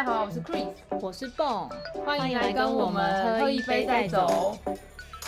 [0.00, 0.66] 家好，我是 Chris，
[0.98, 1.68] 我是蹦，
[2.06, 4.58] 欢迎来跟我们喝一杯再走。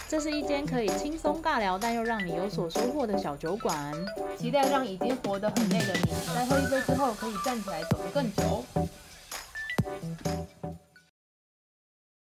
[0.09, 3.93] 这是一间可以轻松尬聊，但又让你有所收获的小酒馆。
[4.39, 8.65] 期待让已经活得很累的你，在喝一杯之后可以站起来走得更久。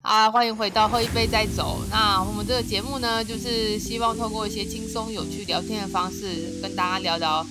[0.01, 1.77] 啊，欢迎回到喝一杯再走。
[1.91, 7.45] 那我们这个节目呢，就是希望透过一些轻松有趣聊天的方式，跟大家聊聊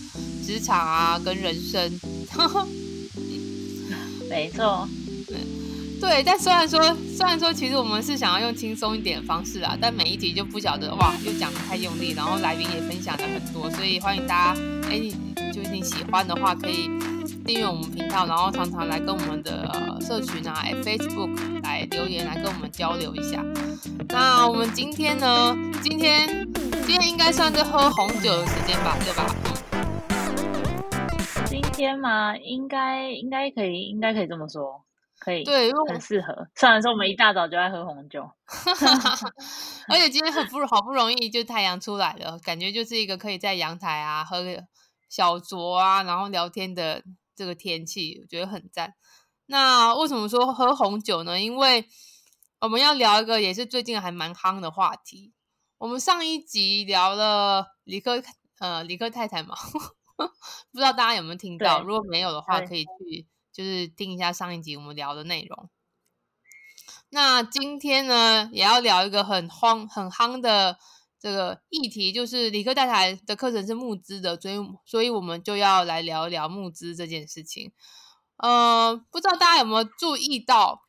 [0.45, 1.89] 职场啊，跟人生。
[4.29, 4.89] 没错，
[6.01, 6.81] 对，但虽然说，
[7.17, 15.01] 虽然说，其实我们是想要用轻松一点的方式啊，但每一集就不晓得哇，又讲的太用力，然后来宾也分享了很多，所以欢迎大家，哎，
[15.53, 16.91] 就你喜欢的话，可以
[17.45, 23.43] 订阅我们频道，然后常常来跟我们的社群啊，Facebook 来留言，来跟我们交流一下。
[24.11, 26.47] 那我们今天呢，今天
[26.87, 29.35] 今天应该算是喝红酒的时间吧，对吧？
[31.79, 32.37] 天吗？
[32.37, 34.85] 应该应该可以，应该可以这么说，
[35.21, 36.49] 可以，对，因为很适合。
[36.57, 38.29] 虽然说我们一大早就在喝红酒，
[39.89, 44.65] 而且今天很不好不容易就太阳出来了，感觉就是一个可以在阳台啊喝个
[45.09, 47.05] 小酌啊，然后聊天的
[47.37, 48.95] 这个天气，我觉得很赞。
[49.47, 51.41] 那为什么说喝红酒呢？
[51.41, 51.87] 因为
[52.61, 55.33] 我们要聊一个也是最近还蛮夯的话题。
[55.79, 58.21] 我们上一集聊了李克
[58.59, 59.55] 呃李克太太嘛。
[60.73, 61.83] 不知道大家有没有听到？
[61.83, 65.71] 如果没有的话，可以去就是听一下上一集我们聊的内容。
[67.11, 70.79] 那今天呢，也要聊一个很慌很夯的
[71.19, 77.73] 这个议题，就是理科太太的课程是募资的，所以所以我们就要来聊一聊募资这件事情。
[78.37, 80.83] 呃，不知道大家有没有注意到，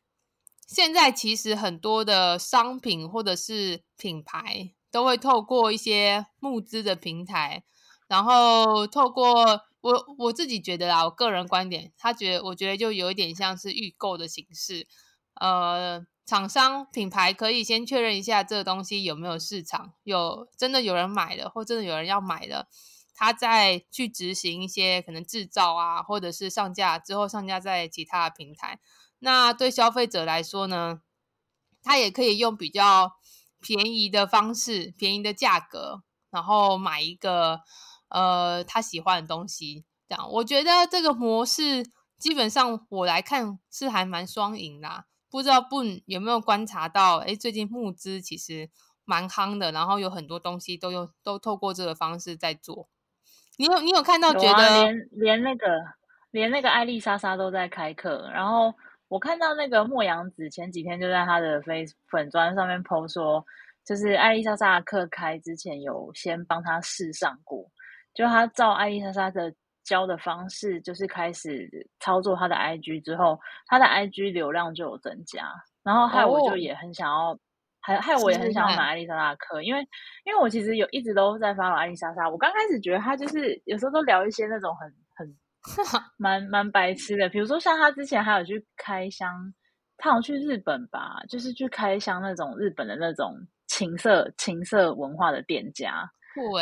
[0.66, 7.64] 现在其实很多的商品或者是品牌都会透过一些募资的平台。
[8.10, 14.88] 然后透过我我自己觉得啦，我个人观点，他觉得我觉得就有一点像是预购的形式，
[15.34, 22.66] 呃，厂商品牌可以先确认一下这个东西有没有市场，有真的有人买了，或真的有人要买了，
[23.14, 28.80] 他再去执行一些可能制造啊，或者是上架之后上架在其他的平台。
[29.20, 31.00] 那对消费者来说呢，
[31.80, 33.12] 他也可以用比较
[33.60, 36.02] 便宜的方式，便宜的价格，
[36.32, 37.60] 然后买一个。
[38.10, 41.84] 呃，他喜欢的东西，这样我觉得这个模式
[42.18, 45.06] 基本上我来看是还蛮双赢啦。
[45.30, 47.18] 不知道不有没有观察到？
[47.18, 48.68] 哎，最近募资其实
[49.04, 52.88] 蛮夯的，然后有很多东西都用都透过这个方式在做。
[53.56, 54.34] 你有你有看到？
[54.34, 55.66] 觉得连连那个
[56.32, 58.28] 连那个艾丽莎莎都在开课。
[58.34, 58.74] 然后
[59.06, 63.44] 我看到那个莫阳子前几天就在他的 Face 粉砖上面 PO 说，
[63.84, 67.70] 就是艾丽莎莎的课开之前有先帮他试上过。
[68.14, 69.52] 就他照艾丽莎莎的
[69.84, 71.68] 教的方式，就是开始
[72.00, 75.48] 操作他的 IG 之后，他的 IG 流量就有增加。
[75.82, 77.38] 然后害我就也很想要，
[77.80, 79.80] 还害我也很想要买艾丽莎莎的课，因为
[80.24, 82.28] 因为我其实有一直都在发艾丽莎莎。
[82.28, 85.36] 我刚开始觉得他就是有时候都聊一些那种很很
[86.18, 89.32] 蛮蛮白痴的，比如说像他之前还有去开箱，
[89.96, 93.34] 他好像去日本吧，就是去开箱那种日本的那种
[93.66, 96.10] 情色情色文化的店家。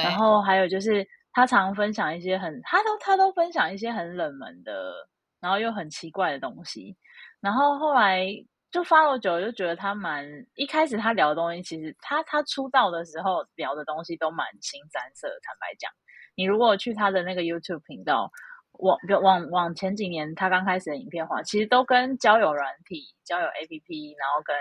[0.02, 1.06] 然后还有就是。
[1.38, 4.92] 他常分享一些很，他都他都分享一些很冷门的，
[5.38, 6.96] 然后又很奇怪的东西。
[7.40, 8.26] 然后后来
[8.72, 15.28] 就发了久，就觉得他蛮一开始他聊的东西，其实他他出道的时候聊的东西都蛮新三色。
[15.44, 15.88] 坦白讲，
[16.34, 18.32] 你如果去他的那个 YouTube 频道，
[18.72, 24.56] 往往往前几年他刚开始的影片话，其实都跟交友软体、交友 APP，然后跟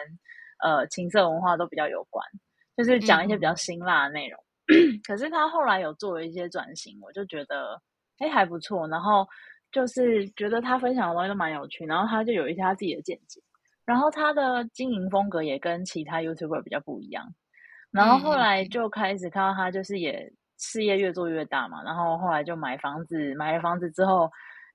[0.62, 2.24] 呃情色文化都比较有关，
[2.78, 4.40] 就是讲一些比较辛辣的内容。
[5.06, 7.82] 可是他后来有做了一些转型，我就觉得
[8.20, 8.88] 哎还不错。
[8.88, 9.26] 然后
[9.72, 13.42] 就是觉得他分享的东西都蛮有趣，然后他就有一些他自己的见解。
[13.86, 17.34] 然后他的经营风格也跟其他 YouTuber 比较不一样。
[17.92, 21.82] 然后后来就开始看到他就是也事业越做越大嘛。
[21.84, 24.30] 然后后来就买房子，买了房子之后，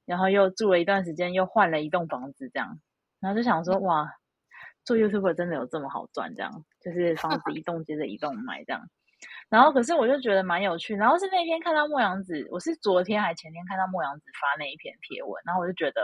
[0.06, 2.80] 然后又住了一段时间，又换了一栋房子这样。
[3.21, 4.10] 然后就想说哇，
[4.86, 6.34] 做 YouTuber 真的有这么好赚？
[6.34, 8.83] 这样就是房子一栋接着一栋买这样。
[9.48, 10.95] 然后，可是我就觉得蛮有趣。
[10.95, 16.01] 然后是那天看到莫阳子，我是昨天还前天看到莫阳子发那一篇贴文，然后我就觉得，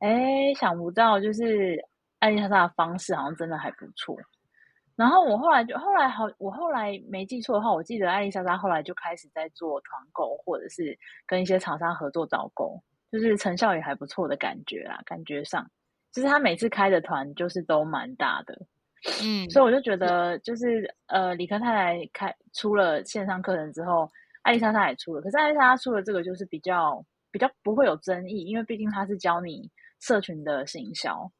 [0.00, 1.78] 哎，想不到就是
[2.20, 4.16] 艾丽莎莎的方式好像真的还不错。
[4.94, 10.96] 然后我后来就后来好，我后来没记错的话，我记得艾丽莎莎后来就开始在做团购，或者是
[11.26, 12.78] 跟一些厂商合作导购，
[13.10, 15.00] 就是成效也还不错的感觉啦。
[15.06, 15.66] 感觉上，
[16.12, 18.54] 就是他每次开的团就是都蛮大的。
[19.22, 24.08] 嗯，所以我就觉得，就是呃，李科太太开出了线上课程之后，
[24.42, 29.70] 艾丽莎她也出了，可是艾丽莎她出了这个就是比较比较不会有争议，因为毕竟她是教你
[30.00, 31.30] 社群的行销，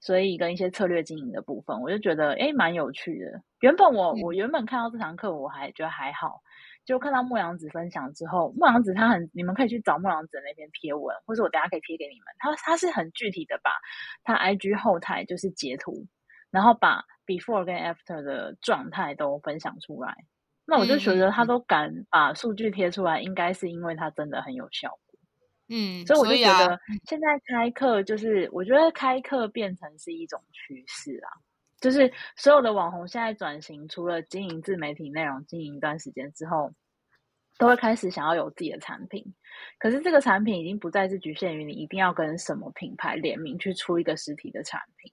[0.00, 3.42] 所以跟一些策略经营的部分，我就觉得诶蛮有趣的。
[3.60, 6.40] 原本我我原本看到这堂课我还觉得还好，
[6.84, 12.26] 就看到莫阳子分享之后，莫阳子他很，你们可以去找莫阳子那篇贴文，或者我等下可以贴给你们。
[12.38, 13.72] 他他是很具体的把
[14.22, 16.06] 他 IG 后台就是截图，
[16.50, 20.14] 然后把 before 跟 after 的状态都分享出来。
[20.64, 25.18] 那我就觉得他都敢把数据贴出来，应该是因为他真的很有效果。
[25.70, 31.28] 嗯，所以我就觉啊得现在开课就是，我觉得开课变成是一种趋势啊。
[31.80, 36.72] 就是所有的网红现在转型，除了经营自媒体内容经营一段时间之后，
[37.56, 39.34] 都会开始想要有自己的产品。
[39.78, 45.12] 可是这个产品已经不再是局限于你一定要跟什么品牌联名去出一个实体的产品，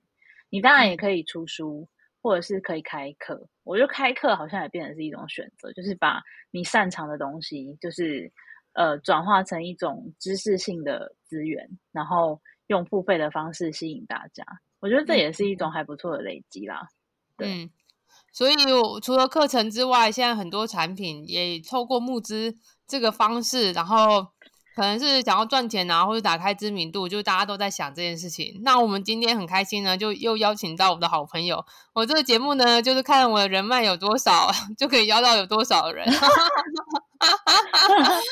[0.55, 1.85] 你当然也可以出书，
[2.21, 3.45] 或者是可以开课。
[3.65, 8.31] 我觉得开课好像也变成是一种选择，就是把你擅长的东西，就是
[8.71, 14.45] 呃转化成一种知识性的资源，然后用付费的方式吸引大家。
[14.79, 16.87] 我觉得这也是一种还不错的累积啦。
[17.35, 17.69] 对嗯，
[18.31, 22.55] 所以我除了课程之外，现在很多产品也透过募资
[22.87, 24.25] 这个方式，然后
[24.75, 28.59] 可能是想要赚钱啊，或者打开知名度，就大家都在想这件事情。
[28.61, 31.65] 那我们今天很开心呢，就又邀请到我的好朋友。
[31.93, 36.05] 我这个节目呢，就是看我的人脉有多少， 就可以邀到有多少人。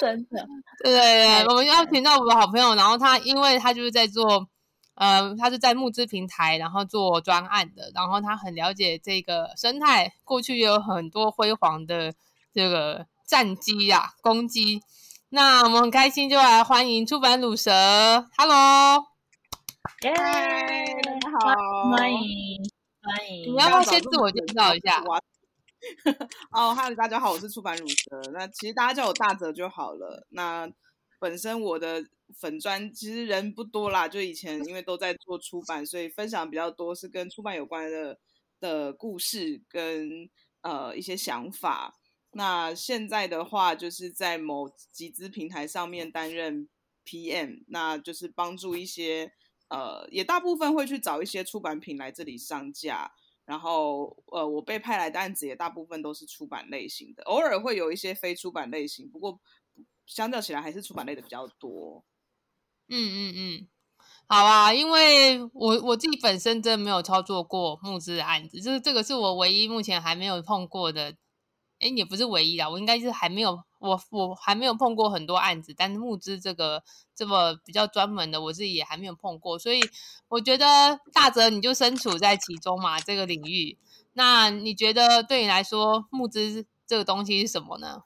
[0.02, 0.46] 真的，
[0.84, 4.46] 对对太对，我们邀请到我的好朋友，然后他因为他就是在做，
[4.96, 12.14] 呃，他是在募资平台，然后做专案的，然后他很了解这个生态，过去也有很多辉煌的
[12.54, 14.82] 这个战绩啊、攻击。
[15.36, 17.72] 那我们很开心，就来欢迎出版乳蛇
[18.38, 19.04] ，Hello，
[20.04, 22.62] 耶、嗨，大家好，欢迎
[23.02, 25.02] 欢迎你要不要先自我介绍一下？
[26.54, 28.22] 哦，哈喽，大家好，我是出版乳蛇。
[28.32, 30.28] 那其实大家叫我大泽就好了。
[30.30, 30.70] 那
[31.20, 32.06] 本身我的
[32.40, 38.20] 粉砖其实人不多啦，就以前因为都在做出版，所以分享比较多是跟出版有关的
[38.60, 40.30] 的故事跟
[40.62, 41.96] 呃一些想法。
[42.34, 46.68] 那现在的话，就是在某集资平台上面担任
[47.06, 49.32] PM，那就是帮助一些
[49.70, 53.12] 呃，也大部分会去找一些出版品来这里上架。
[53.46, 59.38] 然后，呃，我被派来的案子也大部分都是出版类型的，偶尔会有一些非出版类型，不过
[60.06, 62.06] 相较起来还是出版类的比较多。
[62.88, 63.68] 嗯嗯嗯，
[64.28, 71.18] 好啊，因为我我自己本身真的没有操作过募资的案子，就是这个是我唯一目前还没有碰过的。
[71.84, 76.82] 哎，也不是唯一啦，我应该是还没有，我我还没有碰过很多案子，但是募资这个
[77.14, 79.82] 这么比较专门的，我自己也还没有碰过，所以
[80.30, 83.78] 我觉得大泽你就身处在其中嘛，这个领域，
[84.14, 88.04] 那你觉得对你来说募资这个东西是什么呢？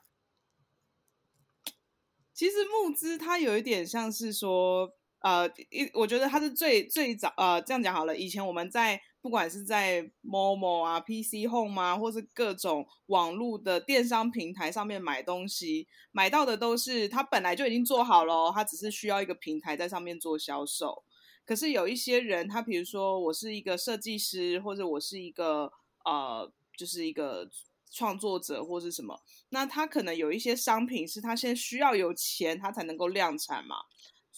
[2.34, 8.16] 其实募资它有一点像是说，呃，一我觉得它是最最早，呃，这样讲好了。
[8.16, 21.02] 以前我们在不管是在 Momo 啊、PC Home 啊，或是各种网络的电商平台上面买东西，买到的都是它本来就已经做好了哦，它只是需要一个平台在上面做销售。
[21.44, 25.72] 可是有一些人，他比如说我是一个设计师，或者我是一个
[26.04, 27.48] 呃，就是一个
[27.90, 29.18] 创作者或是什么，
[29.48, 33.76] 那他可能有一些商品是他先需要有钱，他才能够量产嘛，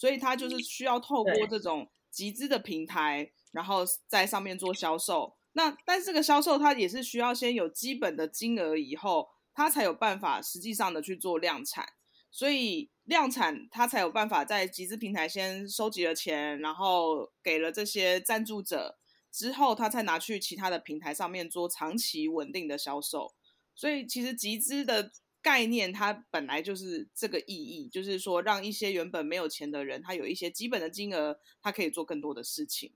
[0.01, 5.35] 所以它就是需要透过这种集资的平台，然后在上面做销售。
[5.51, 11.85] 那但是这个销售它也是需要先有基本的金额以后，它才有办法实际上的去做量产。
[12.31, 18.97] 所以量产，它才有办法在集资平台先收集了钱，然后给了这些赞助者
[19.31, 23.35] 之后，它才拿去其他的平台上面做长期稳定的销售。
[23.75, 32.93] 所以其实集资的概念，它本来就是这个意义，就是说让一些原本没有钱的人，他有一些基本的金额，他可以做更多的事情。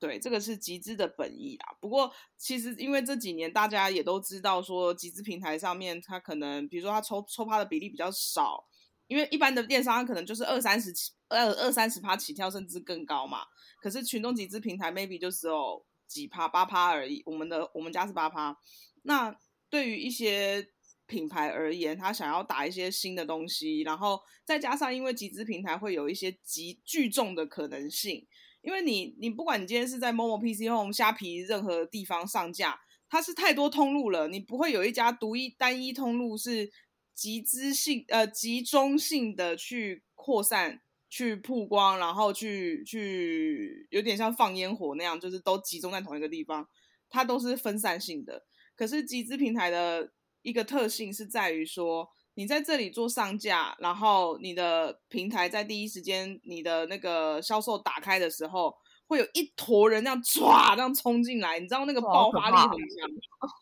[0.00, 1.76] 对，这个是集资的本意啦。
[1.80, 8.64] 不过，其实因为这几年大家也都知道，说集资平台上面，它可能比如说它抽抽趴的比例比较少，
[9.08, 13.40] 因为一般的电商可能就是二三十起，二二三十趴起跳，甚至更高嘛。
[13.82, 17.20] 可是群众集资平台 maybe 就只有几趴，八趴而已。
[17.26, 18.56] 我们的我们家是八趴。
[19.02, 19.36] 那
[19.68, 20.70] 对于一些
[21.08, 28.24] 品牌而言，他想要打一些新的东西，然后再加上因为集资平台会有一些极聚众的可能性，
[28.60, 36.70] 因为你你不管你今天是在某某 PC Home、虾皮任何地方上架，它是太多通路了，你不会有一家独一单一通路是
[37.14, 40.82] 集资性呃集中性的去扩散。
[41.10, 46.68] 去曝光，然后去去有点像放烟火那样，就是都集中在同一个地方，
[47.08, 48.44] 它都是分散性的。
[48.76, 58.74] 可是集资平台的一个特性是在于说，你在这里做上架，然后你的平台在第一时间你的那个销售打开的时候，
[59.06, 63.08] 会有一坨人这样唰这样冲进来，你知道那个爆发力很强，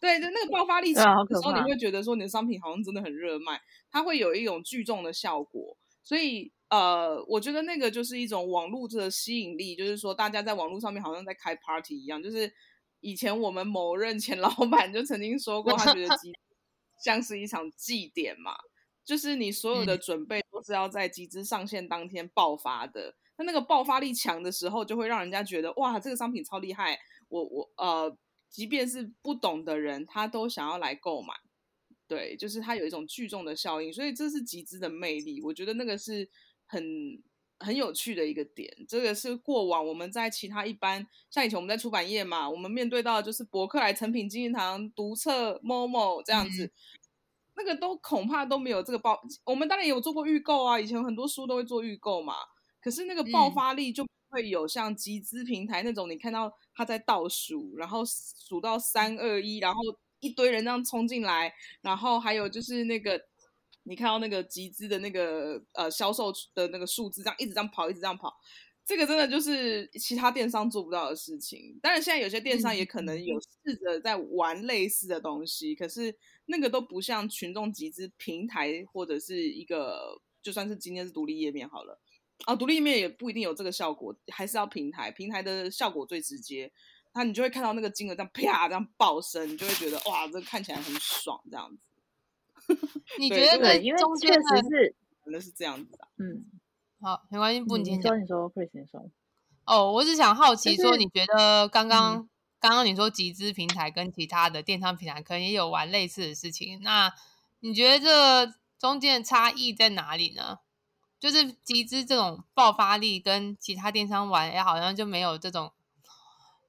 [0.00, 5.76] 对，对那个爆发力强的时候，你会觉得说你的商品好像真的很热卖，它会有一种聚众的效果。
[6.02, 12.22] 所以呃，我觉得那个就是一种网络的吸引力，就是说大家在网络上面好像在开 party 一样。
[12.22, 12.52] 就是
[13.00, 16.32] 以前我们某任前老板就曾经说过，他觉得集
[16.98, 18.56] 像是一场祭典嘛，
[19.04, 23.14] 就是你所有的准备都是要在集资上线当天爆发的。
[23.38, 26.98] 那那个爆发力强的时候，就会让人家觉得哇，这个商品超厉害，
[27.28, 28.16] 我我呃，
[28.48, 31.34] 即便是不懂的人，他都想要来购买。
[32.08, 35.42] 对，就是它有一种聚众的效应，所以这是集资的魅力。
[35.42, 36.30] 我觉得那个是
[36.64, 36.82] 很
[37.58, 38.70] 很有趣的一个点。
[38.88, 46.70] 这个是过往我们在其他一般，像以前我们在出版业嘛，我们面对到的就是博客来、成品、金银堂、读册、Momo 这样子，
[47.56, 49.20] 那个都恐怕都没有这个爆。
[49.44, 52.34] 我们当然也有做过预购啊，以前很多书都会做预购嘛，
[52.80, 59.80] 可是那个爆嗯发力就不会有像集资平台那种，你看到它在倒数，然后数到三二一，然后
[60.20, 63.20] 一堆人这样冲进来，然后还有就是那个
[63.88, 68.34] 你看到那个集资的那个呃销售的那个数字，这样一直这样跑，一直这样跑。
[68.84, 71.76] 这个真的就是其他电商做不到的事情。
[71.82, 76.16] 当然，现在有些电商也可能有试着在玩类似的东西，可是
[76.46, 81.98] 那个都不像群众集资平台或者是一个，就算是今天是独立页面好了，
[82.44, 86.70] 啊，独立页面也不一定有这个效果，还是要平台，平台的效果最直接。
[87.12, 91.78] 那你就会看到那个金额这样啪这样爆升，你就会觉得哇，这看起来很爽这样子。
[93.18, 94.94] 你觉得这对，因为确中间的实是，
[95.24, 96.08] 可能是这样子啊。
[96.18, 96.44] 嗯，
[97.00, 99.10] 好没关系，不你你先讲说你说 Chris 你说，
[99.64, 99.92] 哦。
[99.92, 107.12] 我只想好奇说，你觉得刚刚、嗯刚刚你说集资平台跟其他的电商平台可能也有玩类似的事情，那
[107.60, 110.58] 你觉得这中间的差异在哪里呢？
[111.20, 115.70] 就是集资这种爆发力跟其他电商玩，哎，好像就没有这种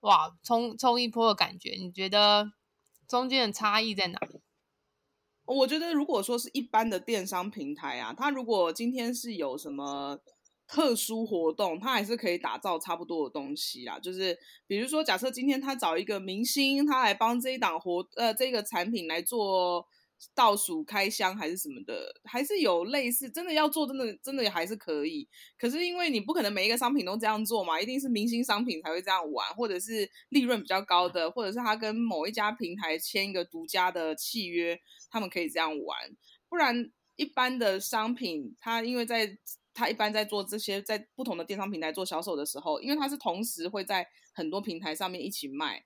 [0.01, 1.71] 哇冲冲一波的感觉。
[1.79, 2.51] 你觉得
[3.07, 4.41] 中间的差异在哪里？
[5.47, 10.19] 我觉得如果说是一般的电商平台啊，它如果今天是有什么
[10.67, 13.97] 特殊活动，它还是可以打造差不多的东西啦。
[13.97, 14.37] 就是
[14.67, 19.87] 比如说，假设今天他找一个明星，他来帮这一档活呃这个产品来做
[20.35, 25.25] 倒数开箱还是什么的，还是有类似真的要做，真的真的也还是可以。
[25.57, 34.77] 可是因为你不可能每一个商品都这样做嘛，一定是明星商品才会这样玩，或者是利润比较高的，或者是他跟某一家平台签一个独家的契约，
[35.09, 35.97] 他们可以这样玩。
[36.49, 39.37] 不然一般的商品，它因为在
[39.73, 45.83] 它一般在做这些在不同的电商平台做销售的时候，因为它是同时会在很多平台上面一起卖，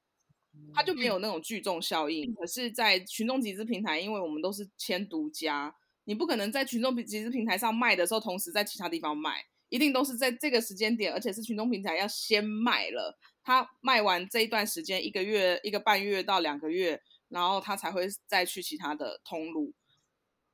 [0.73, 2.33] 它就没有那种聚众效应。
[2.35, 5.73] 可是，在群众集资平台，因为我们都是签独家，
[6.05, 17.01] 你不可能在群众集资平台上卖的时候，同时在其他地方卖，一定都是在这个时间点，而且是群众平台要先卖了，它卖完这一段时间，一个月、一个半月到两个月，
[17.31, 19.73] 然后他才会再去其他的通路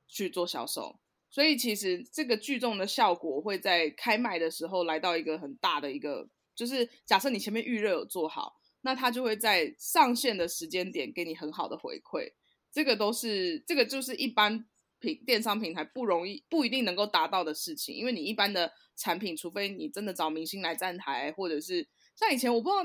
[0.08, 0.98] 去做销售。
[1.30, 12.32] 所以其实这个聚众的效果会在开卖的时候来到一个很大的一个，就是假设你前面预热有做好，那他就会在上线的时间点给你很好的回馈。
[12.72, 14.64] 这个都是这个就是一般
[15.00, 22.82] 平电商平台不容易不一定能够达到的事情，因为你一般的产品，除非你真的找明星来站台，或者是像以前我不知道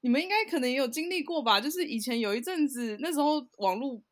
[0.00, 4.02] 你们应该可能也有经历过吧，就是以前有一阵子那时候网络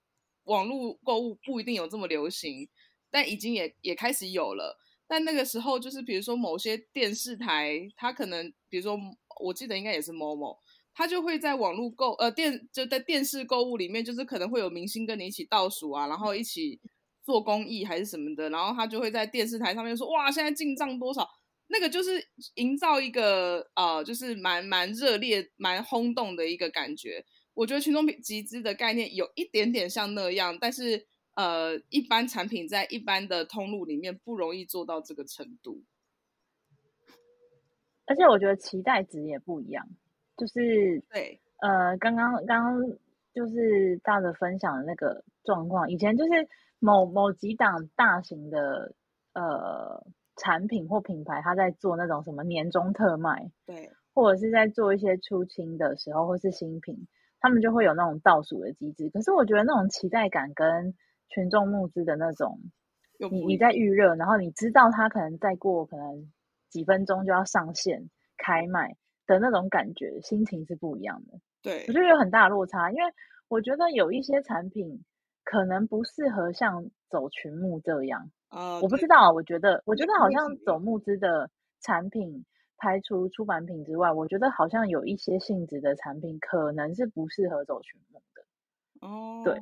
[0.45, 2.69] 网络购物不一定有这么流行。
[3.14, 4.75] 但已经也也开始有了，
[5.07, 8.99] 但那个时候就是比如说某些电视台，它可能比如说
[9.38, 10.57] 我记得应该也是某某，
[10.95, 16.81] 它就会在网络购呃电就在电视购物里面，就是可能会有明星跟你一起倒数啊，然后一起
[17.23, 21.28] 做公益还是什么的，然后他就会在电视台上面说哇现在进账多少，
[21.73, 22.25] 那个就是
[22.55, 27.25] 营造一个呃就是蛮蛮热烈蛮轰动的一个感觉。
[27.55, 31.09] 我觉得群众集资的概念有一点点像那样，但是。
[31.35, 35.83] 呃，一般产品在一般的通路里面不容易做到这个程度，
[38.05, 39.88] 而且我觉得期待值也不一样，
[40.37, 42.99] 就是对，呃，刚刚刚刚
[43.33, 46.47] 就是大的分享的那个状况，以前就是
[46.79, 48.95] 某某几档大型的
[49.33, 50.07] 呃
[50.42, 57.06] 产品或品牌，它在做那种什么年终特卖，对，或者是在做一些出清的时候，或是新品，
[57.38, 59.08] 他们就会有那种倒数的机制。
[59.11, 60.94] 可是我觉得那种期待感跟
[61.28, 62.58] 群众募资的那种，
[63.30, 66.32] 你你在预热，然后你知道它可能再过可能
[66.68, 68.96] 几分钟就要上线开卖
[69.28, 71.38] 的那种感觉，心情是不一样的。
[71.62, 73.12] 对我觉得有很大的落差，因为
[73.46, 75.04] 我觉得有一些产品
[75.44, 78.32] 可能不适合像走群募这样。
[78.52, 82.44] 呃，我不知道啊，我觉得我觉得好像走募资的产品，
[82.76, 89.06] 排除出版品之外，我觉得好像有一些性质的产品可能是不适合走群募的。
[89.06, 89.59] 哦，对，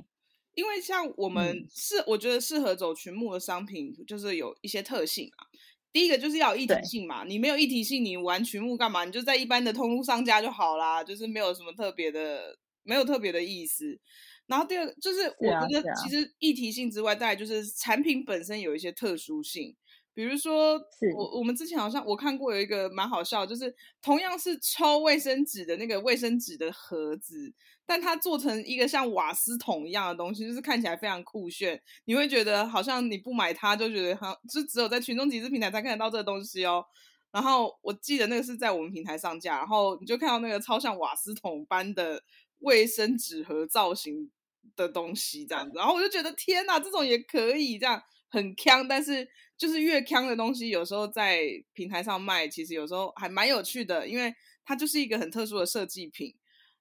[0.55, 1.69] 因为像我们嗯，
[2.07, 5.47] 我觉得适合走群募的商品，就是有一些特性啊。
[5.93, 9.05] 第一个就是要有议题性嘛，你没有一体性，你玩群募干嘛？
[9.05, 13.99] 你就在一般的通路上架就好啦，就是没有什么特别的，没有特别的意思。
[14.47, 19.77] 然后第二个就是，我觉得其实议题性之外，再来就是产品本身有一些特殊性。
[20.13, 20.73] 比如说，
[21.17, 23.73] 我我们之前好像我看过有一个蛮好笑，就是
[24.03, 27.55] 同样是抽卫生纸的那个卫生纸的盒子，
[27.87, 31.81] 但它做成一个像瓦斯桶一样的东西，就是看起来非常酷炫。
[32.07, 36.85] 你会觉得好像你不买它就觉得好，就只有在群众集资平台才看得到这个东西哦。
[37.31, 42.21] 然后我记得那个是在我们平台上架，然后你就看到那个超像瓦斯桶般的
[42.61, 44.31] 卫生纸盒造型
[44.77, 54.33] 的东西这样子，然后我就觉得天哪，这种也可以这样很强，但是就是越强的东西，有时候在平台上卖，其实有时候还蛮有趣的，因为
[54.65, 56.35] 它就是一个很特殊的设计品。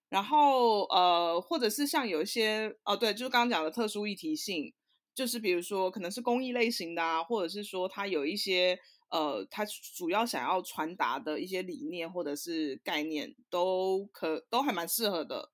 [0.09, 4.73] 然后呃，或者是像有一些哦，对，就是刚刚讲的特殊议题性，
[5.13, 8.79] 就是比如说可能是公益类型的啊，或者是说它有一些
[9.11, 9.63] 呃，它
[9.95, 15.51] 主要想要传达的一些理念或者是概念，都可都还蛮适合的。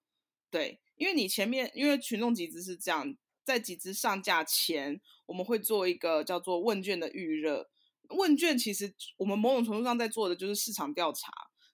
[0.56, 7.70] 对，因为你前面因为群众集资是这样，在集资上架前，我们会做一个叫做问卷的预热。
[8.12, 11.30] 问卷其实我们某种程度上在做的就是市场调查。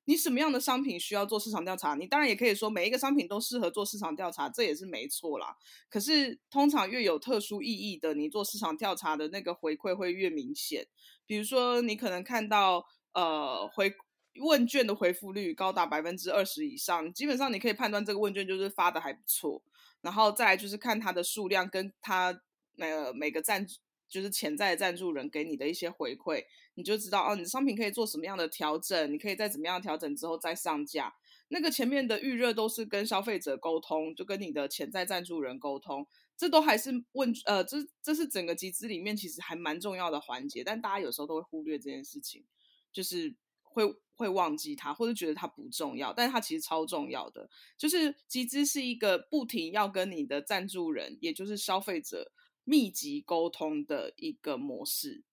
[0.05, 1.93] 你什么样的商品需要做市场调查？
[1.93, 5.55] 你当然也可以说每一个商品都适合做市场调查，这也是没错啦。
[5.87, 10.87] 可是通常越有特殊意义的，你做市场调查的那个回馈会越明显。
[11.27, 12.83] 比如说，你可能看到
[13.13, 13.93] 呃回
[14.39, 19.61] 问卷的回复率高达百分之二十以上，基本上你可以判断这个问卷就是发的还不错。
[20.01, 22.41] 然后再来就是看它的数量跟它
[22.77, 23.65] 呃每个赞
[24.09, 31.13] 就是潜在的赞助人给你的一些回馈，你就知道哦，你的商品可以做什么样的调整，你可以在怎么样调整之后再上架。
[31.49, 42.43] 那个前面的预热都是跟消费者沟通，就跟你的潜在赞助人沟通，这都还是问呃，这这是整个集资里面其实还蛮重要的环节，但大家有时候都会忽略这件事情，
[42.91, 43.35] 就是
[43.73, 47.49] 会会忘记它，或者觉得它不重要，但是它其实超重要的。
[47.77, 52.31] 就是集资是一个不停要跟你的赞助人，也就是消费者
[52.63, 55.23] 密集沟通的一个模式。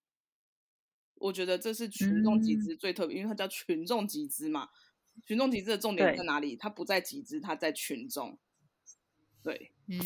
[1.16, 4.68] 我觉得这是群众集嗯资最特别，因为它叫群众集资嘛。
[5.26, 6.54] 群众集资的重点在哪里？
[6.54, 8.38] 它不在集资，它在群众。
[9.42, 9.98] 对，嗯，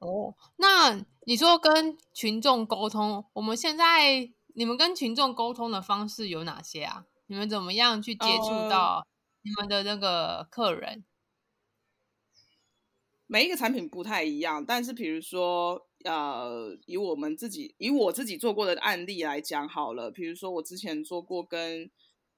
[0.00, 7.06] 哦，那你说跟群众沟通，我们现在你们跟群众沟通的方式有哪些啊？
[7.26, 9.06] 你们怎么样去接触呃到
[9.42, 11.04] 你们的那个客人？
[13.26, 21.90] 每一个产品不太一样，但是比如说，呃，以我们自己以我自己做过的案例来讲好了，比如说我之前做过跟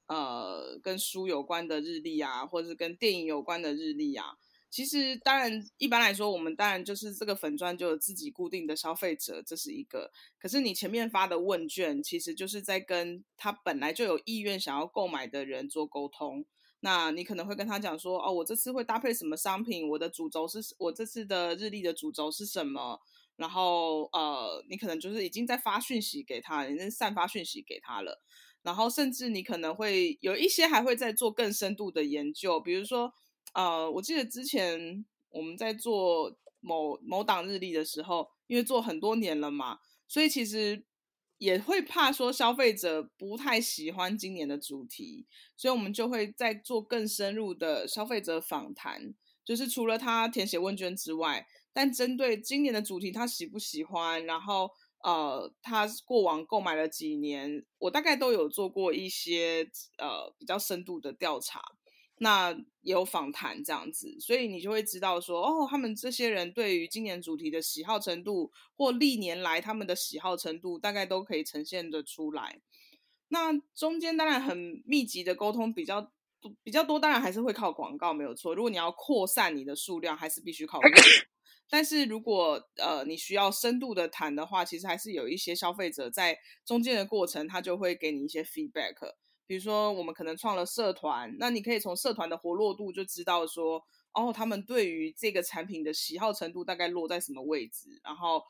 [0.07, 4.37] 呃跟书有关的日历啊，或者是跟电影有关的日历啊。
[4.74, 10.10] 其实当然一般来说，我们当然就是这个粉砖就有自己固定的消费者，这是一个。
[10.37, 16.44] 可是你前面发的问卷，其实就是在跟他本来就有意愿想要购买的人做沟通。
[16.80, 23.00] 那你可能会跟他讲说，哦，我这次会搭配什么商品，我的主轴是，我这次的日历的主轴是什么，
[23.37, 28.20] 然后呃，你可能就是已经在发讯息给他，已经散发讯息给他了，
[28.64, 33.14] 然后甚至你可能会有一些还会再做更深度的研究，比如说，
[33.52, 39.78] 呃，我记得之前我们在做某某档日历的时候，因为做很多年了嘛，
[40.09, 40.85] 所以其实。
[41.38, 45.26] 也会怕说消费者不太喜欢今年的主题，
[45.57, 49.12] 所以我们就会再做更深入的消费者访谈，
[49.44, 54.70] 就是除了他填写问卷之外，但针对今年的主题他喜不喜欢，然后
[55.02, 61.61] 呃他过往购买了几年，我大概都有做过一些呃比较深度的调查。
[62.18, 72.61] 那也有访谈这样子，所以你就会知道说，哦，他们这些人对于今年主题的喜好程度，或历年来他们的喜好程度，大概都可以呈现的出来。
[73.29, 76.12] 那中间当然很密集的沟通比较
[76.62, 78.55] 比较多，当然还是会靠广告没有错。
[78.55, 80.98] 如果你要扩散你的数量，还是必须靠广告。
[81.68, 88.94] 但是如果呃你需要深度的谈的话，其实还是有一些消费者在中间的过程，他就会给你一些 feedback。
[89.46, 98.00] 比如说，我们可能创了社团，那你可以从社团的活络度就知道说，哦，他们对于这个产品的喜好程度大概落在什么位置。
[98.02, 98.42] 然后，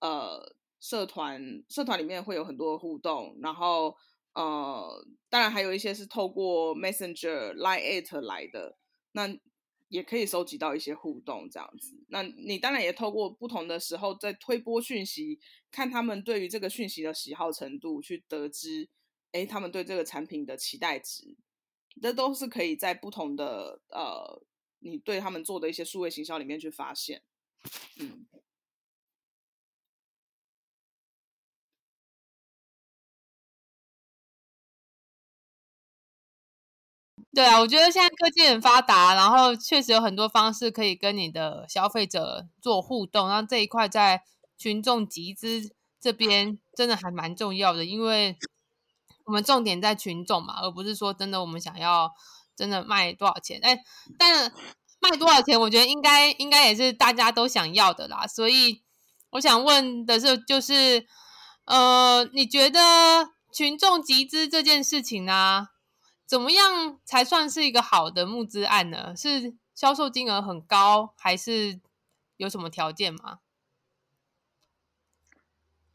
[0.00, 3.96] 呃，社团社团里面会有很多互动，然后，
[4.34, 8.76] 呃，当然还有一些是透过 Messenger、Line、It 来的。
[9.12, 9.28] 那
[9.88, 11.94] 也可以收集到一些互动这样子。
[12.08, 15.38] 那你当然也透过不同的时候在推播讯息，
[15.70, 18.88] 看他们对于这个讯息的喜好程度，去得知，
[19.32, 21.36] 哎，他们对这个产品的期待值，
[22.00, 24.42] 这都是可以在不同的呃，
[24.80, 27.22] 你对他们做的一些数位行销里面去发现。
[27.98, 28.26] 嗯。
[37.34, 44.22] 对啊，我觉得现在科技很发达，然后确实有很多方式可以跟你的消费者做互动，然后这一块在
[44.58, 48.36] 群众集资这边真的还蛮重要的，因为
[49.32, 52.12] 我们重点在群众嘛，而不是说真的我们想要
[52.54, 53.82] 真的卖多少钱，哎，
[54.18, 54.52] 但
[55.00, 58.82] 卖多少钱，我觉得应该应该也是大家都想要的啦，所以
[59.30, 61.06] 我想问的是，就是
[61.64, 65.68] 呃，你觉得群众集资这件事情呢？
[66.26, 69.16] 怎么样才算是一个好的募资案呢？
[69.16, 71.80] 是销售金额很高，还是
[72.36, 73.38] 有什么条件吗？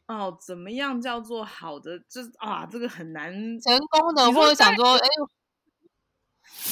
[0.08, 1.98] 哦，怎么样叫做好的？
[2.08, 5.08] 这啊，这个很难成功的，或者想说，哎，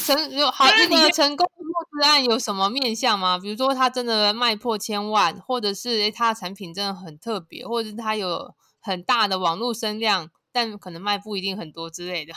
[0.05, 3.39] 成有好一个成功的募资案有什么面向吗？
[3.39, 12.33] 比如说他真的卖破千万，或者是哎他的产品真的很特别，或者是他有很大的网络声量，但可能卖不一定很多之类的。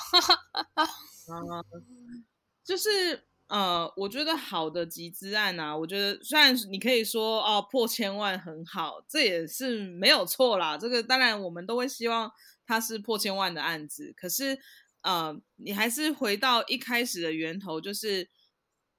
[1.31, 1.63] 嗯，
[2.65, 10.77] 就是呃，我觉得好的集资案啊，我觉得虽然你可以说哦破千万很好，这也是没有错啦。
[10.77, 12.31] 这个当然我们都会希望
[12.67, 14.59] 它是破千万的案子，可是
[15.01, 18.29] 呃，你还是回到一开始的源头，就是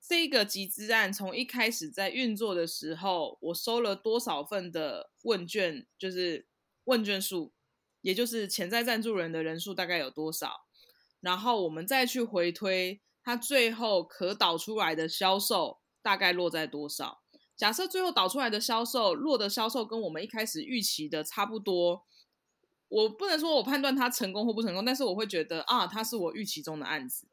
[0.04, 6.44] 这个集资案从一开始在运作的时候，我收了多少份的问卷，就是
[6.86, 7.52] 问卷数，
[8.00, 10.66] 也就是潜在赞助人的人数大概有多少。
[11.20, 17.22] 然后我们再去回推，它最后可导出来的销售大概落在多少？
[17.56, 22.04] 假设最后导出来的销售落的销售跟我们一开始预期的差不多，
[22.88, 27.28] 我不能说我判断它成功或不成功，但是我会觉得啊，它是我预期中的案子。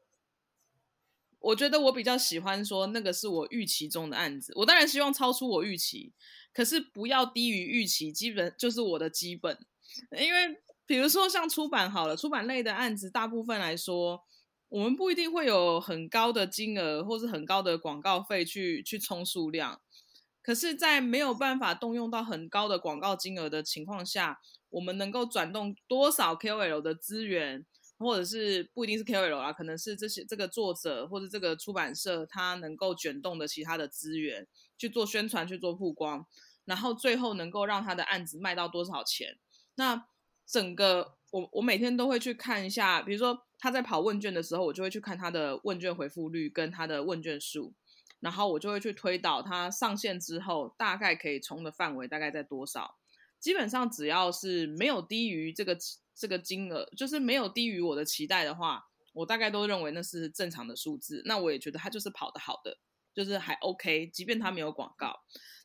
[1.40, 4.52] 我觉得我比较喜欢说那个是我预期中的案子。
[4.56, 6.12] 我当然希望超出我预期，
[6.52, 9.58] 可是不要低于预期，基本就是我的基本，
[10.18, 10.62] 因为。
[10.88, 14.24] 比如说像出版好了，出版类的案子，大部分来说，
[14.68, 19.80] 我们不一定会有很高的金额，或是很高的广告费去去冲数量。
[20.42, 27.64] 可是，在没有办法动用到很高的广告金额的情况下，我们能够转动多少 KOL 的资源，
[27.98, 36.26] 或者是不一定是 KOL 啊，可能是这些这个作者或者这个出版社，他能够卷动的其他的资源去做宣传、去做曝光，
[36.64, 39.38] 然后最后能够让他的案子卖到多少钱？
[39.76, 40.06] 那。
[40.50, 47.74] 整个我我每天都会去看一下，比如说他在跑问卷的时候，我就会去看他的问卷回复率跟他的问卷数，
[48.20, 52.96] 然后我就会去推导他上线之后大概可以冲的范围大概在多少。
[53.38, 55.76] 基本上只要是没有低于这个
[56.14, 61.22] 这个金额，就是没有低于我的期待的话，我大概都认为那是正常的数字。
[61.24, 62.78] 那我也觉得他就是跑得好的，
[63.14, 65.14] 就是还 OK，即便他没有广告。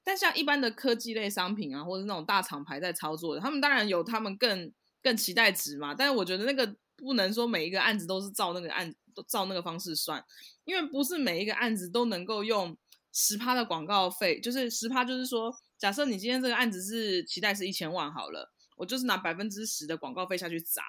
[0.03, 4.71] 但像一般的科技类商品啊，或者那种大厂牌在操作的，他们当然有他们更
[5.03, 5.93] 更期待值嘛。
[5.93, 10.23] 但是我觉得那个不能说每一个案子都是照那个案都照那个方式算，
[10.63, 12.75] 因为不是每一个案子都能够用
[13.11, 20.81] 十趴的广告费，就是十趴，就是说，假设你今天这个案子是期待是一千万好了，我就是拿百分之十的广告费下去砸，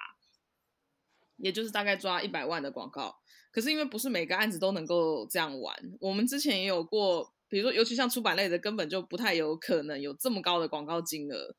[1.37, 3.15] 也就是大概抓一百万的广告。
[3.51, 7.31] 可是因为不是每个案子都能够这样玩，我们之前也有过。
[7.47, 11.55] 比如说，尤其像出版类的，根本就不太有可能有这么高的广告金额。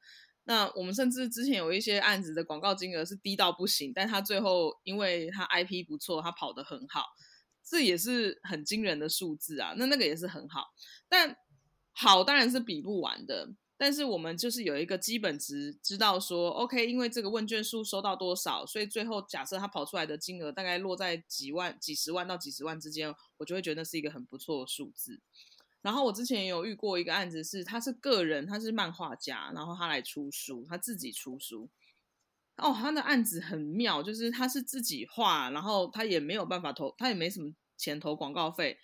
[0.48, 7.04] 那我们甚至之前有一些案子的广告金额是低到不行，但他最后因为他 IP 不错，他跑得很好，
[7.64, 9.74] 这也是很惊人的数字啊。
[9.76, 10.68] 那那个也是很好，
[11.08, 11.36] 但
[11.92, 13.50] 好当然是比不完的。
[13.78, 25.20] 但是我们就是有一个基本值，知道说 OK，因为这个问卷数收到多少，所以最后假设他跑出来的金额大概落在几万、几十万到几十万之间，我就会觉得是一个很不错的数字。
[25.86, 31.70] 然后我之前也有遇过一个案子，是他是个人，他是漫画家，然后他来出书，他自己出书。
[32.56, 38.80] 哦，他的案子很妙，就是他是自己画，然后他也没有办法投，他也没什么钱投广告费，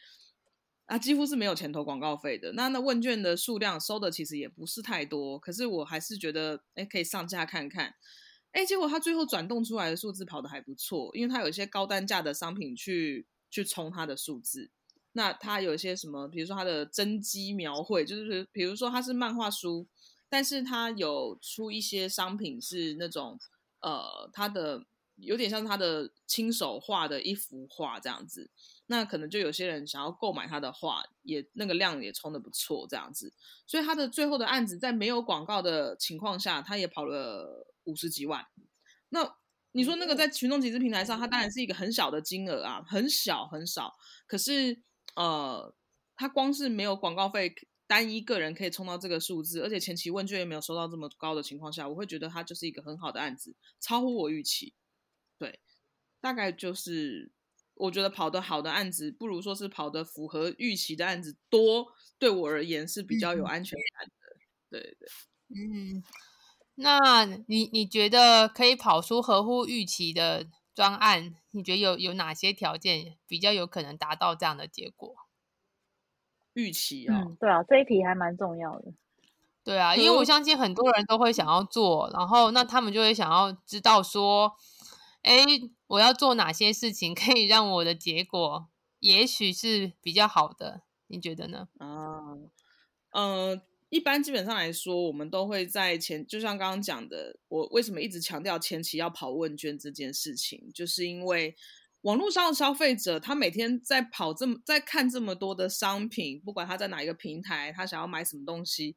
[0.86, 2.52] 啊，几乎是没有钱投广告费的。
[2.52, 7.96] 那那问卷的数量收的其实也不是太多，可是我还是觉得，哎，可以上架看看。
[8.52, 14.70] 哎，结果他最后转动出来的数字跑得还不错，因为他有一些高单价的商品去去冲他的数字。
[15.12, 16.27] 那他有一些什么？
[16.29, 19.87] 比如说他的真机描绘，就是比如说他是漫画书，
[20.29, 23.38] 但是他有出一些商品是那种，
[23.81, 24.85] 呃，他的
[25.16, 28.51] 有点像是他的亲手画的一幅画这样子。
[28.87, 33.33] 那可能就有些人想要购买他的画，也那个量也冲的不错这样子。
[33.66, 38.46] 所以他的最后的案子在没有广告的情况下，他也跑了五十几万。
[39.11, 39.37] 那
[39.72, 43.94] 你说那个在群众集资平台上，它当然是一个很小的金额啊，很小很少。
[44.27, 44.83] 可是
[45.14, 45.75] 呃，
[46.16, 47.55] 他光是没有广告费。
[47.85, 54.72] 单一个人可以冲到这个数字，而且前期问卷也没有收到这么高的情况下，我会觉得它就是一个很好的案子，超乎我预期。
[55.37, 55.61] 对，
[56.22, 57.31] 大概就是
[57.75, 64.81] 我觉得跑得好的案子，不如说是跑得符合预期的案子多，对我而言是比较有安全感的。
[64.81, 65.09] 对对，
[65.51, 66.03] 嗯，
[66.77, 71.35] 那你你觉得可以跑出合乎预期的专案？
[71.50, 75.14] 你觉得有有哪些条件比较有可能达到这样的结果？
[76.54, 78.92] 预期啊，对啊，这一题还蛮重要的。
[79.64, 84.52] 对啊，因为我相信很多人都会想要做，然后那他们就会想要知道说，
[85.22, 85.44] 哎，
[85.87, 90.82] 我要做哪些事情可以让我的结果也许是比较好的？
[91.06, 91.68] 你觉得呢？
[91.78, 92.37] 啊，
[93.12, 101.55] 嗯，一般基本上来说，我们都会在前，就像刚刚讲的，我为什么一直强调前期要跑问卷这件事情，就是因为。
[102.00, 108.96] 网络上的消费者，他每天在跑这么在看这么多的商品，不管他在哪一个平台，他想要买什么东西，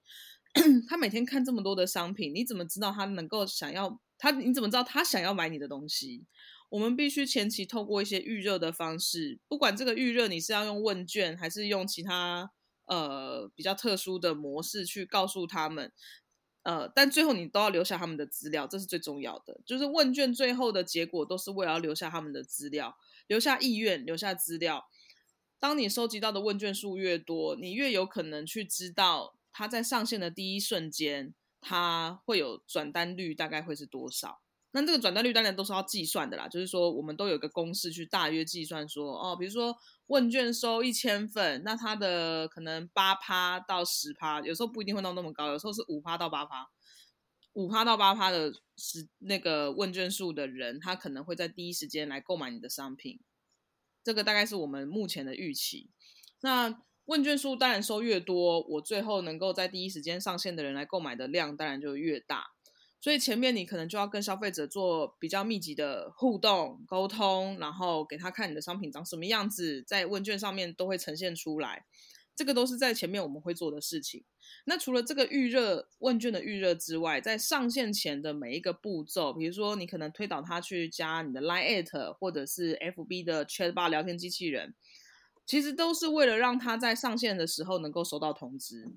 [0.90, 4.32] 他每天看这么多的商品，你怎么知道他能够想要他？
[4.32, 6.26] 你怎么知道他想要买你的东西？
[6.70, 12.50] 我们必须前期透过一些预热的方式，不管这个预热你是要用问卷，还是用其他
[12.86, 15.92] 呃比较特殊的模式去告诉他们。
[16.64, 19.62] 呃，但最后你都要留下他们的资料，这是最重要的。
[19.68, 24.88] 就是问卷最后的结果都是为了要留下他们的资料，留下意愿，留下资料。
[25.60, 34.42] 当你收集到的问卷数越多，你越有可能去知道他在上线的第一瞬间，他会有转单率大概会是多少。
[34.76, 39.76] 那这个转单率当然都是要计算的啦，就是说我们都有个公式去大约计算说，哦，比如说。
[40.08, 46.70] 问卷收一千份，那它的可能八趴到十趴，有时候不一定会到那么高，有时候是五趴到八趴，
[47.54, 53.20] 五趴到八趴的时那个问卷数的人，他可能会在第一时间来购买你的商品，
[54.04, 55.90] 这个大概是我们目前的预期。
[56.42, 62.52] 那问卷数当然收越多，我最后能够在第一时间上线的人来购买的量当然就越大。
[63.02, 71.86] 所以前面你可能就要跟消费者做比较密集的互动沟通，然后给他看你的商品长什么样子，在问卷上面都会呈现出来。
[72.36, 74.26] 这个都是在前面我们会做的事情。
[74.66, 84.74] 那除了这个预热问卷的预热之外，在上线前的每一个步骤，比如说你可能推导他去加你的 Line 或者是 FB 的 Chatbot 聊天机器人，
[85.46, 88.92] 其实都是为了让他在上线的时候能够收到通知。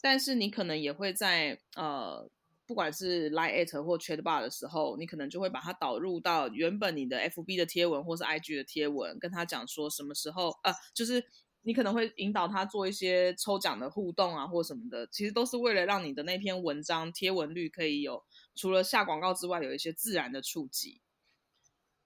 [0.00, 2.30] 但是你可能也会在呃。
[2.70, 11.24] 不管是 Line at 或 chat bar 的时候，你可能就会把它导入到原本你的 FB 的贴文或是 IG 的贴文，跟他讲说什么时候呃，就是
[11.62, 18.22] 你可能会引导他做一些抽奖的互动啊，或什么的，其实都是为了让你的那篇文章贴文率可以有
[18.54, 21.00] 除了下广告之外，有一些自然的触及。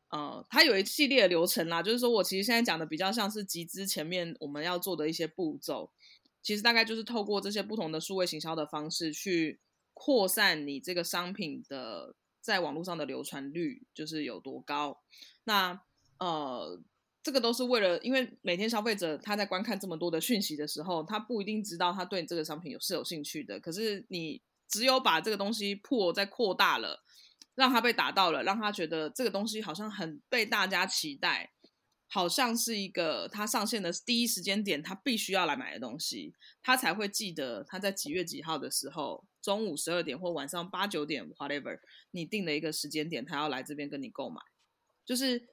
[0.09, 5.91] 呃，它有一系列的流程啦，就是说我其实现在讲的比较像是集资前面我们要做的一些步骤，
[6.43, 9.61] 其实大概就是透过这些不同的数位行销的方式去。
[9.95, 15.01] 扩散你这个商品的在网络上的流传率就是有多高？
[15.45, 15.81] 那
[16.19, 16.79] 呃，
[17.23, 23.59] 这个都是为了，因为每天消费者他在观看这么多的讯息的时候，他不一定知道他对你这个商品有是有兴趣的。
[23.59, 27.03] 可是你只有把这个东西破再扩大了，
[27.55, 31.53] 让他被打到了，让他觉得这个东西好像很被大家期待。
[32.07, 41.79] 好像是一个他上线的第一时间点，他必须要来买的东西，他才会记得他在几月几号的时候，中午十二点或晚上八九点，whatever，
[42.13, 44.41] 你定的一个时间点，他要来这边跟你购买，
[45.05, 45.51] 就是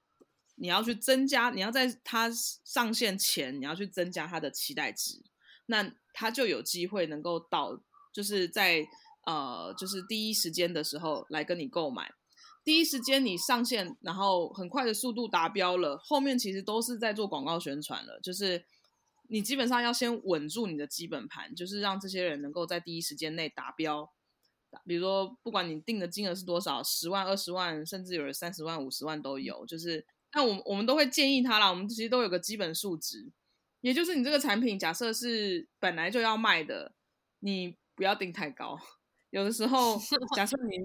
[0.56, 2.32] 你要去增加，你要在他
[2.64, 5.22] 上线前，你要去增加他的期待值，
[5.66, 8.88] 那他就有机会能够到，就是在
[9.26, 12.10] 呃，就是第一时间的时候来跟你购买。
[12.64, 18.20] 第一时间你上线，然后很快的速度达标了，后面其实都是在做广告宣传了。
[18.22, 18.64] 就是
[19.32, 24.12] 你基本上要先稳住你的基本盘，就是让这些人能够在第一时间内达标。
[24.86, 29.66] 比如说，不管你定的金额是多少，十万、二十万，甚至有人三十万、五十万都有。
[29.66, 31.70] 就是，那我我们都会建议他啦。
[31.70, 33.32] 我们其实都有个基本数值，
[33.80, 36.94] 也就是你这个产品假设是本来就要卖的，
[37.40, 38.78] 你不要定太高。
[39.30, 39.98] 有的时候，
[40.36, 40.76] 假设你。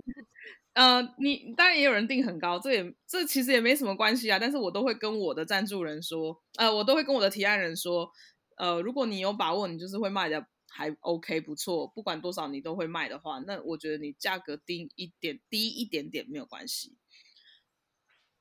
[0.75, 4.39] 呃，你当然也有人定很高，这也这其实也没什么关系啊。
[4.39, 8.11] 但是我都会跟我的赞助人说，呃，我都会跟我的提案人说，
[8.57, 16.97] 呃，如果你有把握，你就是会卖的还 OK 不错，不管多少你都会卖的话，那我觉得你价格低一点，低一点点没有关系。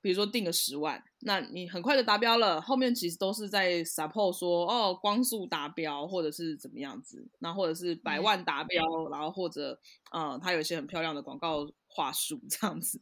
[0.02, 9.80] 比如说定个十万，那你很快就达标了，后面其实都是在 support 说哦光速达标，或者是怎么样子，那或者是百万达标，然后或者
[10.12, 13.02] 呃它有一些很漂亮的广告话术这样子，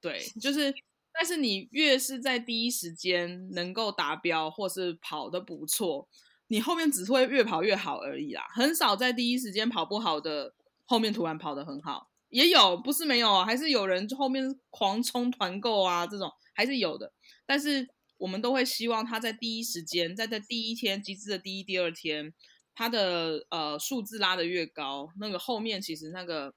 [0.00, 0.74] 对，就是。
[1.16, 6.08] 但是你越是在第一时间能够达标，或是跑得不错，
[6.54, 12.12] 你后面只会越跑越好而已啦，很少在第一时间跑不好的后面突然跑得很好。
[12.28, 17.12] 也有，不是没有，还是有人后面狂冲团购啊，这种还是有的。
[17.44, 17.88] 但是
[18.18, 22.32] 我们都会希望他在第一时间，在在第一天集资的第一、第二天，
[22.72, 26.54] 他的呃数字拉得越高，那个后面其实那个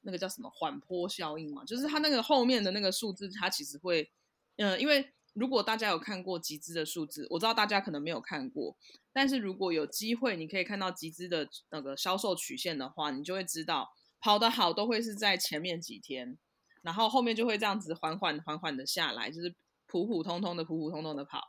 [0.00, 4.10] 那个叫什么缓坡效应嘛，就是他那个后面的那个数字，它其实会，
[4.56, 8.76] 嗯，因为如果大家有看过集资的数字，我知道大家可能没有看过，
[9.16, 13.94] 但是如果有机会，你可以看到集资的那个销售曲线的话，你就会知道。
[14.20, 16.36] 跑得好都会是在前面几天，
[16.82, 19.54] 然后后面就会这样子缓缓缓缓的下来，就是
[19.86, 21.40] 普普通通的普普通通的跑，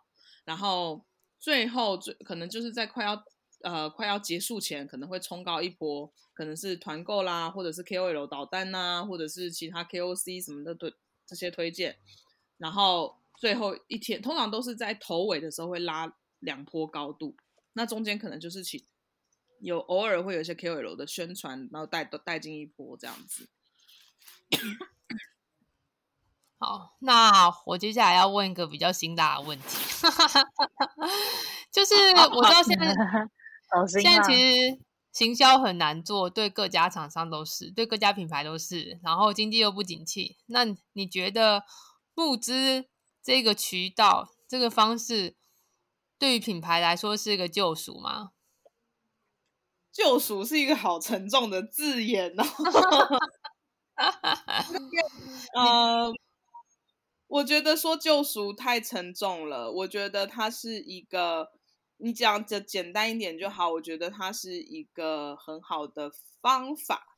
[0.45, 1.03] 然后
[1.39, 3.21] 最后最可能就是在快要
[3.63, 10.93] 呃快要结束前，可能会冲高一波，可能是团购啦，或者是 KOL 导单呐，或者是其他 KOC 什么的推
[11.25, 11.97] 这些推荐，
[12.57, 17.35] 然后最后一天通常都是在头尾的时候会拉两波高度，
[17.77, 18.85] 那中间可能就是其。
[19.59, 23.49] 有偶尔会有一些 KOL 的宣传，然后带都带进一波这样子。
[26.59, 29.65] 好，那我接下来要问一个比较辛辣的问题，
[31.73, 31.95] 就是
[32.35, 32.95] 我知道现在
[33.99, 34.79] 现在其实
[35.11, 41.63] 行销很难做，对各家厂商都是，对各家品牌都是，然后经济又不景气，那你觉得
[42.13, 42.85] 募资
[43.23, 45.35] 这个渠道这个方式
[46.19, 48.31] 对于品牌来说是一个救赎吗？
[49.91, 52.43] 救赎是一个好沉重的字眼哦。
[55.55, 56.13] 呃，
[57.27, 59.71] 我觉得说救赎太沉重了。
[59.71, 61.49] 我觉得它是一个，
[61.97, 63.71] 你讲的简单一点就好。
[63.71, 67.17] 我觉得它是一个很好的方法，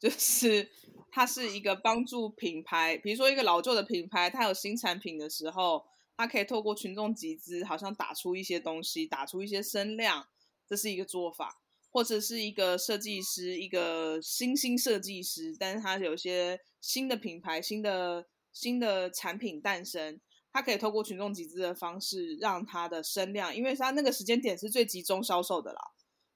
[0.00, 0.68] 就是
[1.12, 10.26] 它是一个帮助品牌，比如说一个老旧的品牌，它有新产品的时候，它可以透过群众集资，好像打出一些东西，打出一些声量，
[10.68, 11.60] 这是一个做法。
[11.88, 20.20] 或者是一个设计师，一个新兴设计师，但是他有些新的品牌、新的新的产品诞生，
[20.52, 25.80] 他可以透过群众集资的方式，让他的声量，因为他那个时间点是最集中销售的啦，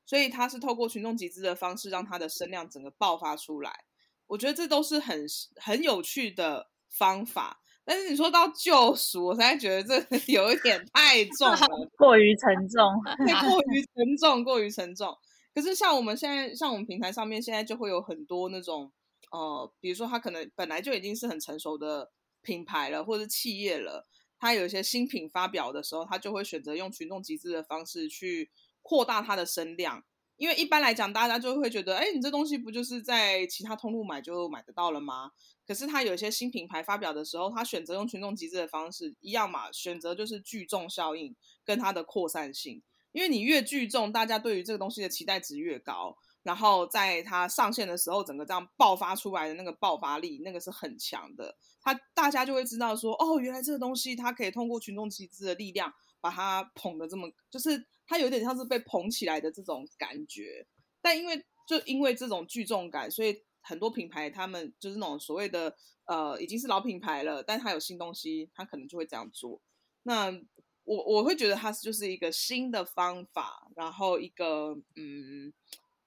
[0.07, 3.85] 所以他是透过群众集资的方式，让他的声量整个爆发出来。
[4.29, 7.60] 我觉得这都是很很有趣的方法。
[7.90, 11.59] 但是你说到救赎，我才觉得这 有一点太重了，
[11.98, 12.88] 过于沉重，
[13.26, 15.12] 太过于沉重，过于沉重。
[15.53, 18.92] 可是像我们现在，像我们平台上面现在就会有很多那种，
[19.33, 24.07] 呃，比如说他可能本来就已经是很成熟的品牌了，或者企业了，
[24.38, 30.05] 他有一些新品发表的时候，他就会选择用群众集资的方式去扩大它的声量。
[30.40, 35.31] 因为一般来讲，大家就会觉得，哎，你这东西不就是在其他通路买就买得到了吗？
[35.66, 42.83] 可是他有一些新品牌发表的时候，他选择用群众集资的方式，一样嘛，选择就是聚众效应跟它的扩散性。
[43.12, 51.55] 因为你越聚众，大家对于这个东西的期待值越高，然后在它上线的时候，整个这样爆发出来的那个爆发力，那个是很强的。
[51.83, 60.66] 它大家就会知道说，哦，原来这个东西它可以通过群众集资的力量，把它捧得这么，就是它有点像是被捧起来的这种感觉。
[61.01, 65.75] 但因为就因为这种聚众感，所以很多品牌他们就是那种所谓的
[66.07, 69.62] 呃已经是老品牌了，但它有新东西，它可能就会这样做。
[70.03, 70.42] 那。
[70.85, 75.53] 我我会觉得它就是一个新的方法，然后一个嗯，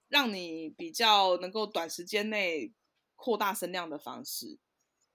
[0.09, 2.73] 让你比较能够短时间内
[3.15, 4.57] 扩大声量的方式，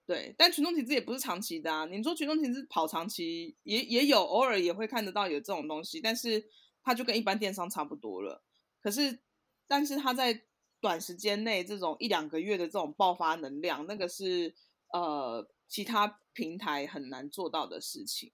[0.07, 0.33] 对。
[0.35, 6.43] 但群众体质也不是长期的啊，你说群众体质跑长期也也有，偶尔也会看得到有这种东西，但是
[6.89, 8.41] 它就跟一般电商差不多了。
[8.81, 9.19] 可是，
[9.67, 10.41] 但是它在
[10.81, 14.55] 短时间内这种一两个月的这种爆发能量，那个是
[14.91, 18.31] 呃其他平台很难做到的事情。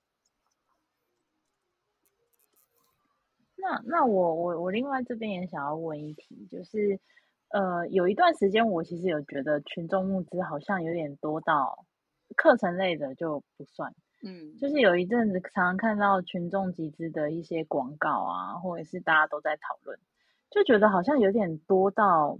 [3.57, 6.97] 那那我我我另外这边也想要问一题，就是
[7.49, 11.85] 呃有一段时间我其实有觉得群众募资好像有点多到
[12.37, 13.93] 课程类的就不算，
[14.23, 19.99] 嗯，就是有一阵子常常看到群众集资的一些广告啊，或者是大家都在讨论，
[20.49, 22.39] 就觉得好像有点多到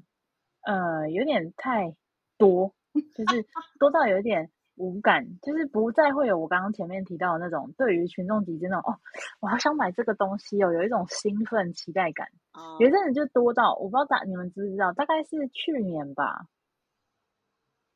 [0.63, 1.95] 呃有点太
[2.37, 2.73] 多，
[3.13, 3.45] 就是
[3.79, 4.51] 多到有点。
[4.77, 8.99] 无感，就是不再会有我刚刚前面提到的那种对于群众集资那种哦，
[9.39, 12.27] 我好想买这个东西哦，有一种兴奋期待感。
[12.81, 16.47] 有一阵子就多到我不知道大你们知不知道，大概是去年吧，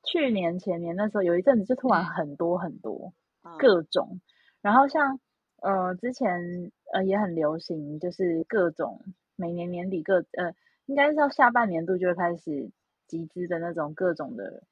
[0.05, 3.11] 去年前年那时候有一阵子就突然很多很多，啊
[3.57, 4.19] 各种。
[4.61, 5.19] 然后像
[5.61, 9.01] 呃之前呃也很流行，就是各种
[9.35, 10.53] 每年年底各呃
[10.85, 12.71] 应该是到下半年度就会开始
[13.07, 14.63] 集资的那种各种的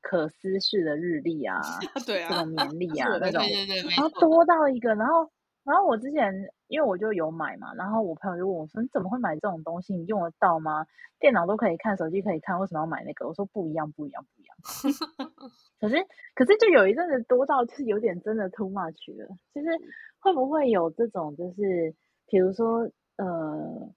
[0.00, 1.60] 可撕式的日历啊，
[2.06, 4.08] 对啊这种，年历啊那种对，对对，然后。
[4.20, 5.30] 多到一个，然后
[5.64, 6.32] 然后我之前
[6.68, 9.94] 因为我就有买嘛，然后我朋友就问我说：“你怎么会买这种东西？
[9.96, 10.86] 你用得到吗？
[11.20, 14.43] 电脑都可以看，手机可以看，为什么要买那个？”我说：“不一样，不一样，不一样。”
[15.78, 15.96] 可是
[16.34, 19.68] 可是就有一阵子多到就是有点真的 too much 了，就是
[20.18, 21.94] 会不会有这种就是
[22.26, 23.92] 比如说呃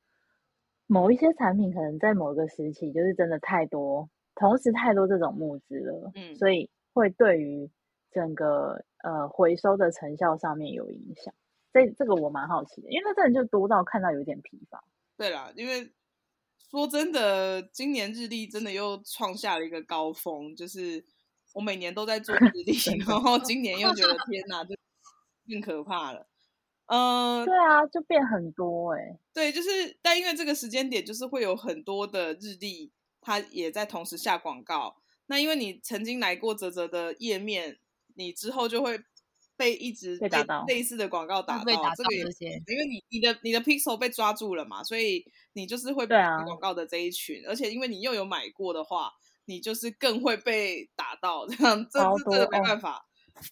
[0.86, 7.70] 某一些产品可能在某个时期就是真的太多，同时太多这种募资了，嗯所以会对于
[8.12, 11.34] 整个呃回收的成效上面有影响。
[11.74, 14.84] 这这个我蛮好奇的，因为那真的就多到看到有点疲乏。
[15.18, 15.92] 对啦，因为
[16.70, 21.06] 说真的，今年日历真的又创下了一个高峰，就是
[21.54, 22.74] 我每年都在做日历，
[23.08, 24.76] 然后今年又觉得天哪，就
[25.48, 26.28] 更可怕了。
[26.88, 34.96] 嗯、对啊，就变很多哎、对，就是，但因为这个时间点，就是会有很多的日历，它也在同时下广告。
[35.26, 37.80] 那因为你曾经来过泽泽的页面，
[38.16, 38.98] 你之后就会
[39.58, 49.12] 被一直类被打到类似的广告打到，被打到这个也因为你你的你的 pixel 被抓住了嘛，所以你就是会被广告的这一群，而且因为你又有买过的话，
[49.46, 52.00] 你就是更会被打到，这样这
[52.30, 53.04] 这没办法。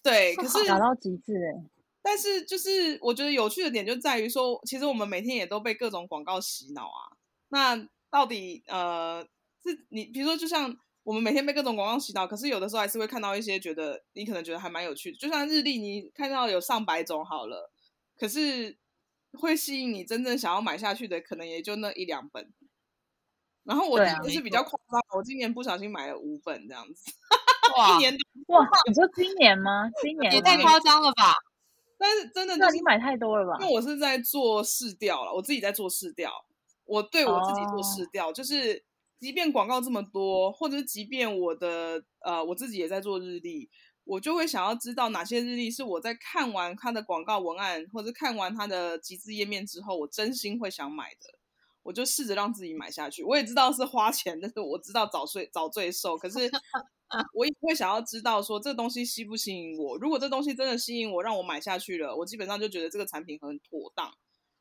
[0.02, 1.70] 对，可是打到极致哎、
[2.02, 7.10] 但是就是我觉得有趣的点就在于说，其实我们每天也都被各种广告洗脑啊。
[7.48, 9.26] 那到底呃，
[9.62, 10.76] 是你比如说，就像
[11.06, 17.70] 我们每天被各种广告洗脑，可是有的时候还是会看到一些觉得你可能觉得还蛮有趣的，就像日历，你看到有上百种好了，
[18.18, 18.76] 可是
[19.34, 22.52] 会吸引你真正想要买下去的，可能也就那一两本。
[23.62, 27.12] 然后我对啊就是比较夸张，我今年不小心买了五本这样子，
[27.78, 28.12] 哇 一，年
[28.48, 29.88] 都，哇，你说今年吗？
[30.02, 31.32] 今年也太夸张了吧？
[31.96, 33.68] 但是真的就是那你买太多了吧因？
[33.68, 36.32] 为我是在做试调了，我自己在做试调，
[36.84, 38.84] 我对我自己做哦试调，就是
[39.18, 43.68] 即便广告这么多，或者是即便我的呃我自己也在做日历，
[44.04, 51.38] 我就会想要知道哪些日历是我在看完它的广告文案，或者看完它的集资页面之后，我真心会想买的。
[51.82, 56.38] 我就试着让自己买下去，我也知道是花钱，但是我知道早睡早罪受，可是
[57.32, 59.96] 我也会想要知道说这东西吸不吸引我。
[59.98, 64.12] 如果这东西真的吸引我，让我买下去了，我基本上就觉得这个产品很妥当。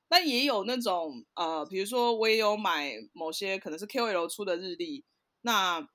[0.08, 5.04] 但也有那种呃，比如说我也有买某些可能是 KOL 出的日历，
[5.42, 5.88] 那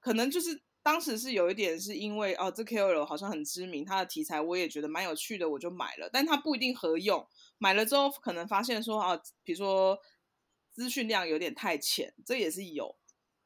[0.00, 6.08] 可能就是当时是有一点是因为哦，这 KOL 好像很知名，它的题材我也觉得蛮有趣的，我就买了。
[6.12, 7.26] 但它不一定合用，
[7.58, 9.98] 买了之后可能发现说啊，比如说
[10.70, 12.96] 资讯量有点太浅，这也是有。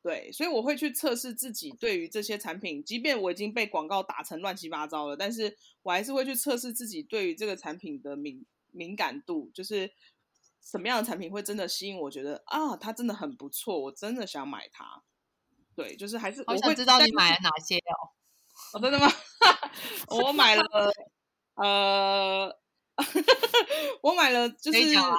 [0.03, 9.93] 对，所以我会去测试自己对于这些产品，即便我已经被广告打成乱七八糟了，但是我还是会去测试自己对于这个产品的敏敏感度，就是
[10.61, 15.05] 什么样的产品会真的吸引我，觉得啊，它真的很不错，我真的想买它。
[15.75, 18.13] 对，就是还是我会想知道你买了哪些哦。
[18.75, 19.07] 哦，真的吗？
[20.09, 20.63] 我买了，
[21.55, 22.55] 呃，
[24.03, 24.79] 我买了，就是，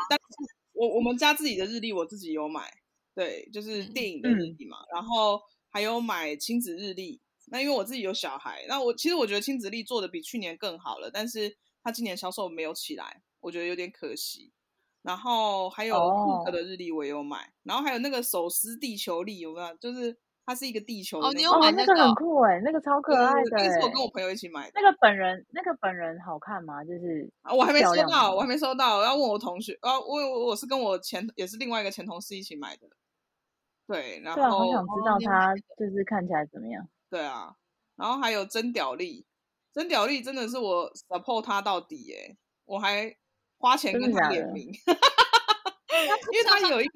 [0.09, 0.25] 但是
[0.73, 2.71] 我我们家自己的日历，我自己有买，
[3.15, 7.19] 对，就是嗯电影的日历嘛，然后还有买亲子日历。
[7.47, 14.51] 那因为我自己有小孩，那我其实我觉得亲子历做的比去年更好了，但是他今年销售没有起来，我觉得有点可惜。
[15.03, 19.75] 然后还有哦顾客的日历我也有买，然后还有那个手撕地球历，有没有？
[19.75, 23.91] 就是它是一个地球的那种哦你有买，那个很买那个很酷哎，那个超可爱的对那个是我哎。
[23.91, 24.71] 跟我朋友一起买的。
[24.75, 26.81] 那个本人，那个本人好看吗？
[26.85, 32.87] 就是啊，我还没收到，我还没收到，我要问我同学，啊，我我我是跟我前也是另外一个前同事一起买的，
[33.85, 36.87] 对，然对啊，好后想知道它就是看起来怎么样。
[37.09, 37.53] 对啊，
[37.97, 39.25] 然后还有真屌力，
[39.73, 43.13] 真屌力真的是我 support 他到底耶，我还
[43.63, 46.91] 花钱跟他联名， 因为他有一个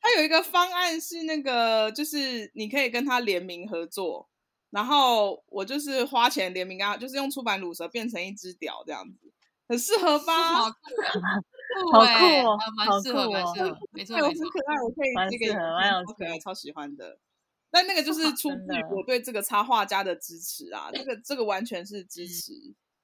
[0.00, 4.30] 他有一个方案是那个就是你可以跟他联名合作。
[4.70, 9.30] 然后我就是花钱联名啊，就是用出版乳蛇变成一只屌这样子，
[9.68, 10.32] 很适合吧？
[10.62, 14.28] 好酷好欸酷哦蛮适合，蛮适合， 没错对，我。
[14.28, 17.18] 很可爱，我可以蛮这个适合蛮有超可爱，超喜欢的。
[17.70, 22.52] 但那个就是出自于我对这个插画家的支持啊，这个这个完全是支持，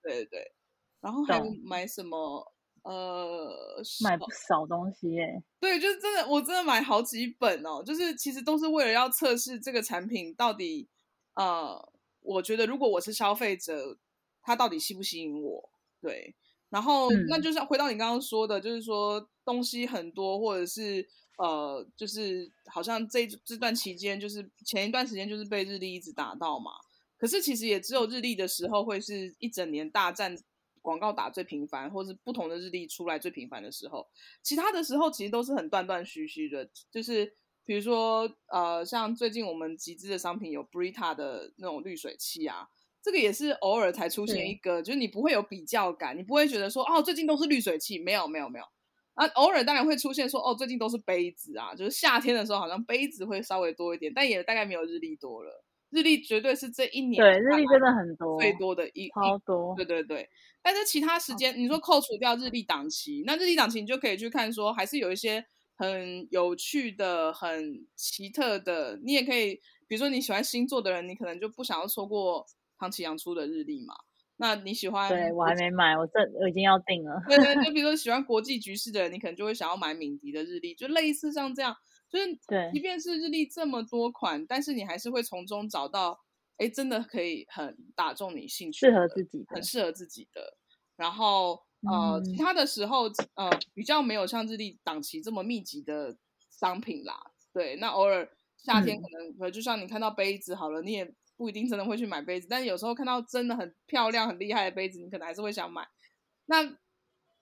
[0.03, 0.53] 对对对。
[1.01, 2.53] 然后还有懂买什么？
[2.83, 5.43] 呃，买哦不少东西耶。
[5.61, 10.89] 对，就是真的，我真的买好几本哦，就是其实都是为了要测试这个产品到底，
[11.35, 13.99] 呃，我觉得如果我是消费者，
[14.43, 15.71] 它到底吸不吸引我？
[16.01, 16.35] 对，
[16.71, 21.07] 然后、那嗯就是回到你刚刚说的，就是说东西很多，或者是
[21.37, 26.73] 呃，就是好像这这段期间，就是前一段时间就是被日历一直打到嘛。
[27.19, 30.35] 可是其实也只有日历的时候会是一整年大战
[30.81, 34.07] 广告打最频繁，或是不同的日历出来最频繁的时候，
[34.43, 42.69] 其他的时候其实都是很断断续续的，就是比如说呃，像最近我们集资的商品有 Brita 的那种滤水器啊。
[43.03, 48.65] 这个也是偶尔才出现一个，就是你不会有比较感，你不会觉得说哦，最近都是滤水器，没有没有没有
[49.15, 55.65] 啊，偶尔当然会出现说哦，最近都是杯子啊，就是夏天的时候好像杯子会稍微多一点，但也大概没有日历多了。
[55.91, 60.29] 日历绝对是这一年对日历真的很多最多的一超多，对对对。
[60.63, 65.45] 但是其他时间你说扣除掉日历档期，那日历档期你就可以去看说，还是有一些
[65.77, 69.55] 很有趣的、很奇特的，你也可以，
[69.87, 72.47] 比如说你喜欢星座的人，你可能就不想要错过。
[72.83, 73.95] 唐启阳出的日历嘛，
[74.39, 75.07] 那你喜欢？
[75.11, 77.23] 对我还没买，我这我已经要定了。
[77.29, 81.77] 对对，就 比如说喜欢国际局势的人，你可能就会想要买敏迪的日历，就类似像这样，
[82.11, 86.19] 就是对，即便是日历这么多款，但是你还是会从中找到，
[86.57, 90.57] 哎，真的可以很打中你兴趣，适合自己，很适合自己的。
[90.97, 93.05] 然后呃，其他的时候
[93.35, 96.17] 呃，比较没有像日历档期这么密集的
[96.51, 97.19] 商品啦。
[97.53, 101.15] 对，那偶尔夏天可能呃，就像你看到杯子好了，你也。
[101.37, 105.89] 不一定真的会去买杯子，但是有时候看到真的很漂亮、很厉害的杯子，你可能还是会想买。
[106.45, 106.63] 那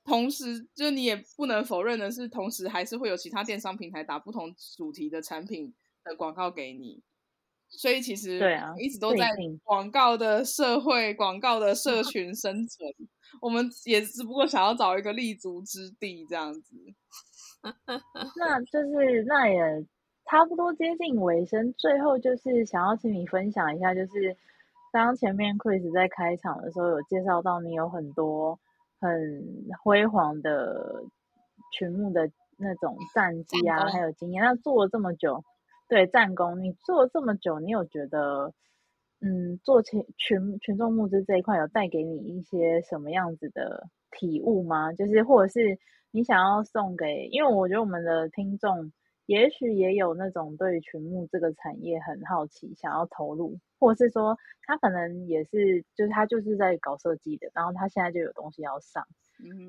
[0.09, 7.03] 同时，就你也不能否认的是，同时还是会有其他电商平台打不同主题的产品的广告给你。
[7.69, 9.29] 所以其实对啊，一直都在
[9.63, 12.91] 广告的社会、广告的社群生存。
[13.43, 16.75] 我们也只不过想要找一个立足之地，这样子。
[18.37, 19.87] 那就是那也。
[20.31, 24.37] 差不多接近尾声，最后就是想要请你分享一下，就是
[24.93, 28.61] 刚前面 Chris 在开场的时候有介绍到你有很多
[29.01, 29.44] 很
[29.82, 31.03] 辉煌的
[31.72, 34.42] 群目的那种战绩啊，还有经验。
[34.42, 35.44] 那做了这么久，
[35.88, 38.53] 对战功，你做了这么久，你有觉得
[39.20, 44.92] 嗯，做群群群众募资这一块有带给你一些什么样子的体悟吗？
[44.92, 45.78] 就是或者是
[46.11, 48.92] 你想要送给，因为我觉得我们的听众。
[49.26, 59.07] 也许也有那种对群牧这个产业很好奇，想要投入，或者是说他可能也是，就是他就是在搞设计的，然后他现在就有东西要上，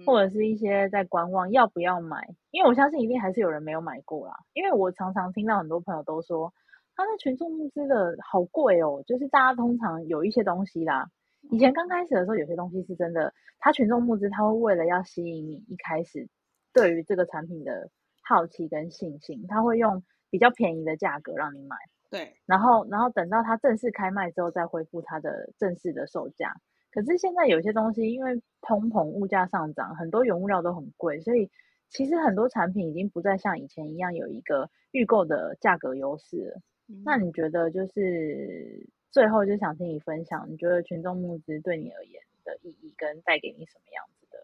[0.05, 4.36] 或者是一些在观望要不要买，因为我相信一定还是有人没有买过啦。
[4.53, 6.53] 因为我常常听到很多朋友都说，
[6.95, 11.10] 他那群众募资的好贵哦，就是大家通常有一些东西啦，
[11.51, 16.28] 以前刚开始的时候有些东西是真的，他群众募资他会为了要吸引你一开始
[16.74, 17.89] 对于这个产品的。
[18.22, 21.76] 好奇跟信心，他会用比较便宜的价格让你买，
[22.10, 26.53] 对，然后然后等到它正式开卖之后再恢复它的正式的售价。
[26.91, 31.49] 可是现在有些东西因为通膨物价上涨，很多原物料都很贵，所以
[31.88, 36.62] 其实很多产品已经不再像以前一样有一个预购的价格优势了。
[37.05, 44.38] 那你觉得就是最后就想听你分享，你觉得群众募资对你而言的意义跟带给你什么样子的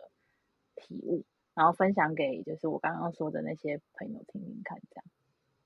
[0.76, 1.24] 体悟？
[1.56, 5.06] 然后分享给就是我刚刚说的那些朋友听听看，这样。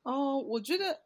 [0.03, 1.01] 哦，我觉得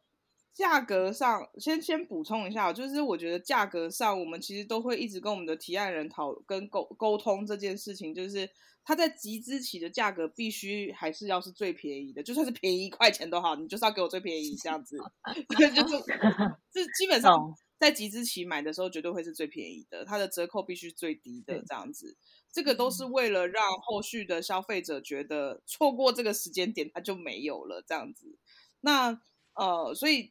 [0.54, 8.48] 价格上先先补充一下，就是我觉得价格上我们其实都会一直跟我们的提案人讨跟沟沟通这件事情，就是
[8.84, 14.98] 他在集资起的价格必须还是要是最便宜的，就算是便宜一块钱都好，你就是要给我最便宜这样子，
[15.76, 16.04] 就是
[16.72, 17.34] 这基本上
[17.80, 22.16] 在集资起买的时候绝对会是最便宜的，它的折扣必须最低的这样子。
[22.52, 28.38] 这个都是为了让后续的消费者觉得错过这个时间点，它就没有了这样子。
[28.82, 29.20] 那
[29.56, 30.30] 呃，所以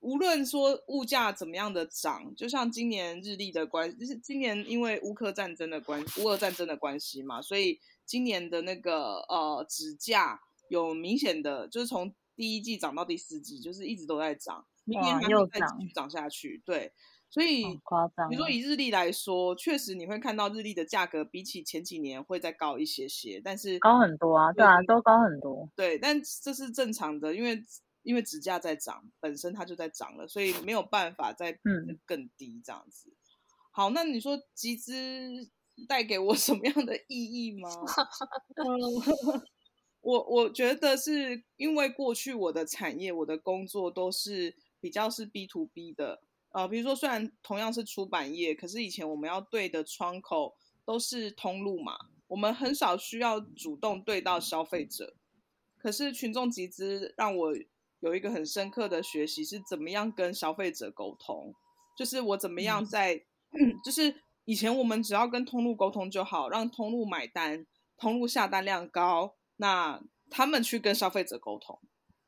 [0.00, 16.62] 无论说物价怎么样的涨，就像今年日历的关，就是今年因为乌克战争的关，乌俄战争的关系嘛，所以今年的那个呃纸价有明显的，就是从第一季涨到第四季，就是一直都在涨，明年还会再继续涨下去。
[16.64, 16.92] 对。
[17.30, 17.62] 所以，
[18.30, 25.68] 比如说以日历来说，确实你会看到日历的价格比起前几年会再高一些些，但是高很多啊，对啊，都高很多。
[25.76, 27.62] 对，但这是正常的，因为
[28.02, 33.12] 因为指价在涨，本身它就在涨了，所以没有办法再嗯更低这样子。
[33.70, 34.92] 好，那你说集资
[35.86, 37.70] 带给我 什么样的意义吗？
[40.00, 46.22] 我我觉得是因为过去我的产业、我的工作都是比较是 B to B 的。
[46.50, 55.14] 呃，比如说，虽然同样是出版业，可是以前我们要对的窗口都是通路嘛，我们很少需要主动对到消费者。
[55.76, 57.52] 可是群众集资让我
[58.00, 61.54] 有一个很深刻的学习，是怎么样跟消费者沟通，
[61.96, 63.22] 就是我怎么样在，
[63.84, 71.78] 就是以前我们只要跟通路沟通就好，让通路买单，通路下单量高，那他们去跟消费者沟通。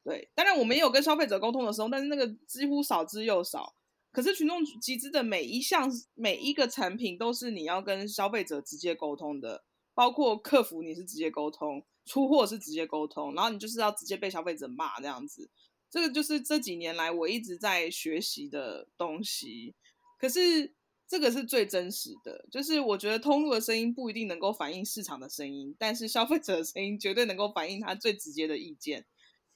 [0.02, 3.74] 对，当然我们也有跟消费者沟通的时候，但是那个几乎少之又少。
[4.10, 9.62] 可是群众集资的每一项每一个产品都是你要跟消费者直接沟通的，
[9.94, 15.48] 包括客服你是直接沟通，出货是直接沟通，然后你就是要直接被消费者骂这样子。
[15.88, 19.76] 这个就是这几年来我一直在学习的东西。
[20.18, 20.74] 可是
[21.06, 29.06] 这个是最真实的，就是我觉得通路的声音不一定能够反映市场的声音，但是消费者的声音绝对能够反映他最直接的意见。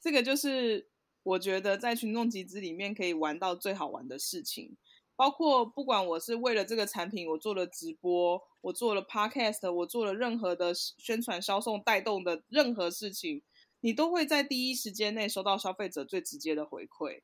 [0.01, 0.87] 这个就是
[1.25, 4.77] 我觉得在群众集资里面可以玩到最好玩的事情，
[5.17, 13.43] 包括不管我是为了这个产品，我做了直播，我做了 podcast，我做了任何的宣传、销售、带动的任何事情，
[13.81, 17.21] 你都会在第一时间内收到消费者最直接的回馈。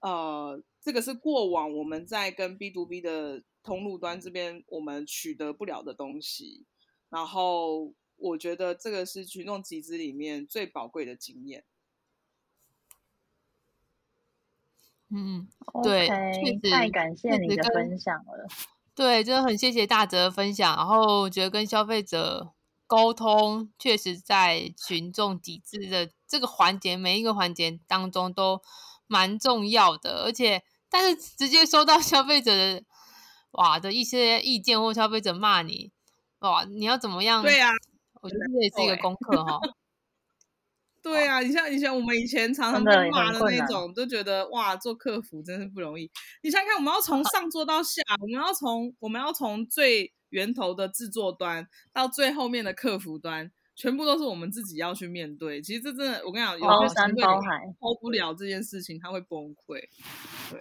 [0.00, 6.66] 呃，这个是过往我们在跟 B to B 的通路端这边我们取得不了的东西，
[7.08, 11.64] 然后我觉得这个是群众集资里面最宝贵的经验。
[15.10, 15.48] 嗯，
[15.82, 18.46] 对，确实太感谢你的分享了。
[18.94, 20.76] 对，真的很谢谢大哲的分享。
[20.76, 22.52] 然后我觉得跟消费者
[22.86, 28.60] 沟通，确实在群众抵制的这个环节，每一个环节当中都
[29.06, 30.24] 蛮重要的。
[30.24, 32.82] 而且，但是直接收到消费者的
[33.52, 35.92] 哇的一些意见，或消费者骂你，
[36.40, 37.42] 哇，你要怎么样？
[37.42, 37.70] 对啊，
[38.20, 39.58] 我觉得这也是一个功课哈。
[41.10, 46.10] 对啊，你像以前我们以前常常被骂的那种，都觉得哇，做客服真是不容易。
[46.42, 55.62] 你想想看，我们要从上做到下，我们要从我们要从最源头的制作端到最后面的客服端，全部都是我们自己要去面对。
[55.62, 59.80] 其实这真的，我跟你讲，有包些团队山包海，hold 不了这件事情，他会崩溃。
[60.50, 60.60] 对，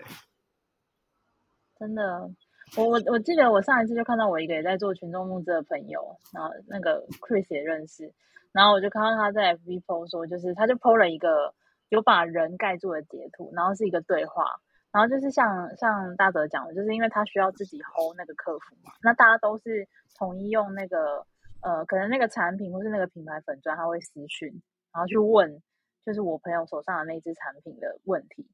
[1.79, 2.29] 真的，
[2.75, 8.13] 我我我记得我上一次就看到我一个也在做群众募资的朋友，然后那个 Chris 也认识，
[8.51, 11.53] 然后我就看到他在 FB PO 说，就是他就 PO 了一个
[11.89, 14.43] 有把人盖住的截图，然后是一个对话，
[14.91, 19.87] 然后就是像像大德讲的，就是因为他需要自己 hold 那个客服嘛，那大家都是
[20.17, 21.25] 统一用那个
[21.61, 24.49] 呃，可能那个产品或是那个品牌粉砖，他会私讯，
[24.93, 25.61] 然后去问，
[26.05, 28.47] 就是我朋友手上的那只产品的问题。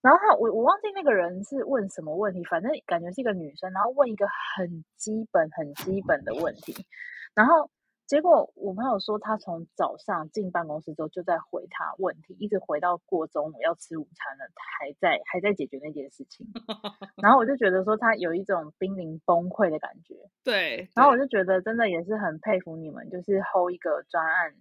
[0.00, 4.26] 然后他我我忘记那个人是问什么问题，反正感觉是一个女生，然后问一个
[4.56, 6.86] 很基本很基本的问题，
[7.34, 7.68] 然后
[8.08, 14.50] 结果我朋友说他从早上进办公室之后就在回他问题，一直回到过中午要吃午餐了，
[14.80, 16.46] 还在还在解决那件事情，
[17.22, 24.54] 然后我就觉得说他有一种濒临崩溃的感觉，对，然后我就觉得真的也是很佩服你们，就是 hold 一个专案，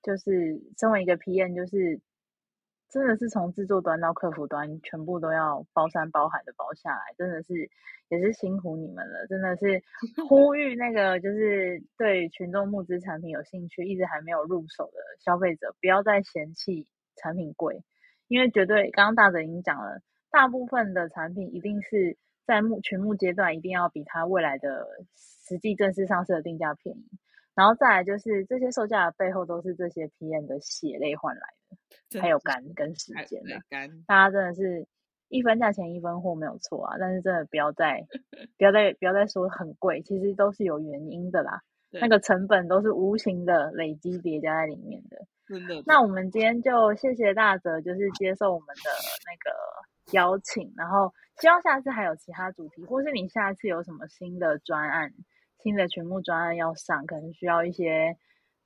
[0.00, 2.00] 就是身为一个 PM，就是
[2.92, 7.70] 真的是从制作端到客服端，全部都要包山包海的包下来，真的是
[8.10, 9.82] 也是辛苦你们了，真的是
[10.28, 16.86] 呼吁那个就是对群众募资产品有兴趣，一直还没有入手的消费者，不要再嫌弃
[17.16, 17.82] 产品贵，
[18.28, 27.06] 因为绝对刚刚大泽已经讲了，大部分的产品一定是在募群募阶段，一定要比它未来的实际正式上市的定价便宜。
[27.54, 31.48] 然后再来就是这些售价的背后都是这些 PM 的血泪换来
[32.10, 33.60] 的，还有肝跟时太间的。
[34.06, 34.86] 大家真的是
[35.28, 38.06] 一分价钱一分货没有错啊，但是真的不要再
[38.56, 41.60] 不要再不要再说很贵，其实都是有原因的啦。
[41.90, 45.18] 那对个成本都是无形的累积叠加在里面的。
[45.46, 48.90] 真的，那我们今天就谢谢大泽，就是接受我们的
[49.26, 55.12] 那个邀请，然后希望下次还有其他主题，或是你下次有什么新的专案、
[55.62, 58.16] 新的群目专案要上，可能需要一些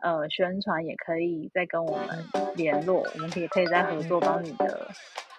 [0.00, 2.24] 呃宣传，也可以再跟我们
[2.54, 4.88] 联络，我们可以可以再合作，帮你的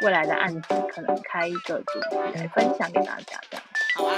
[0.01, 3.63] 未来的案子可能开一个主题来分享给大家，这样。
[3.95, 4.13] 好啊，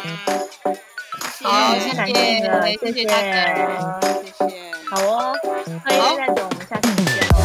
[1.43, 4.21] 好，谢谢谢你了谢，谢谢谢大谢哲。
[4.23, 4.71] 谢谢。
[4.89, 5.33] 好哦，
[5.85, 7.35] 那好再等我们下次见喽。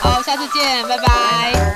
[0.00, 1.67] 好，下次见，拜拜。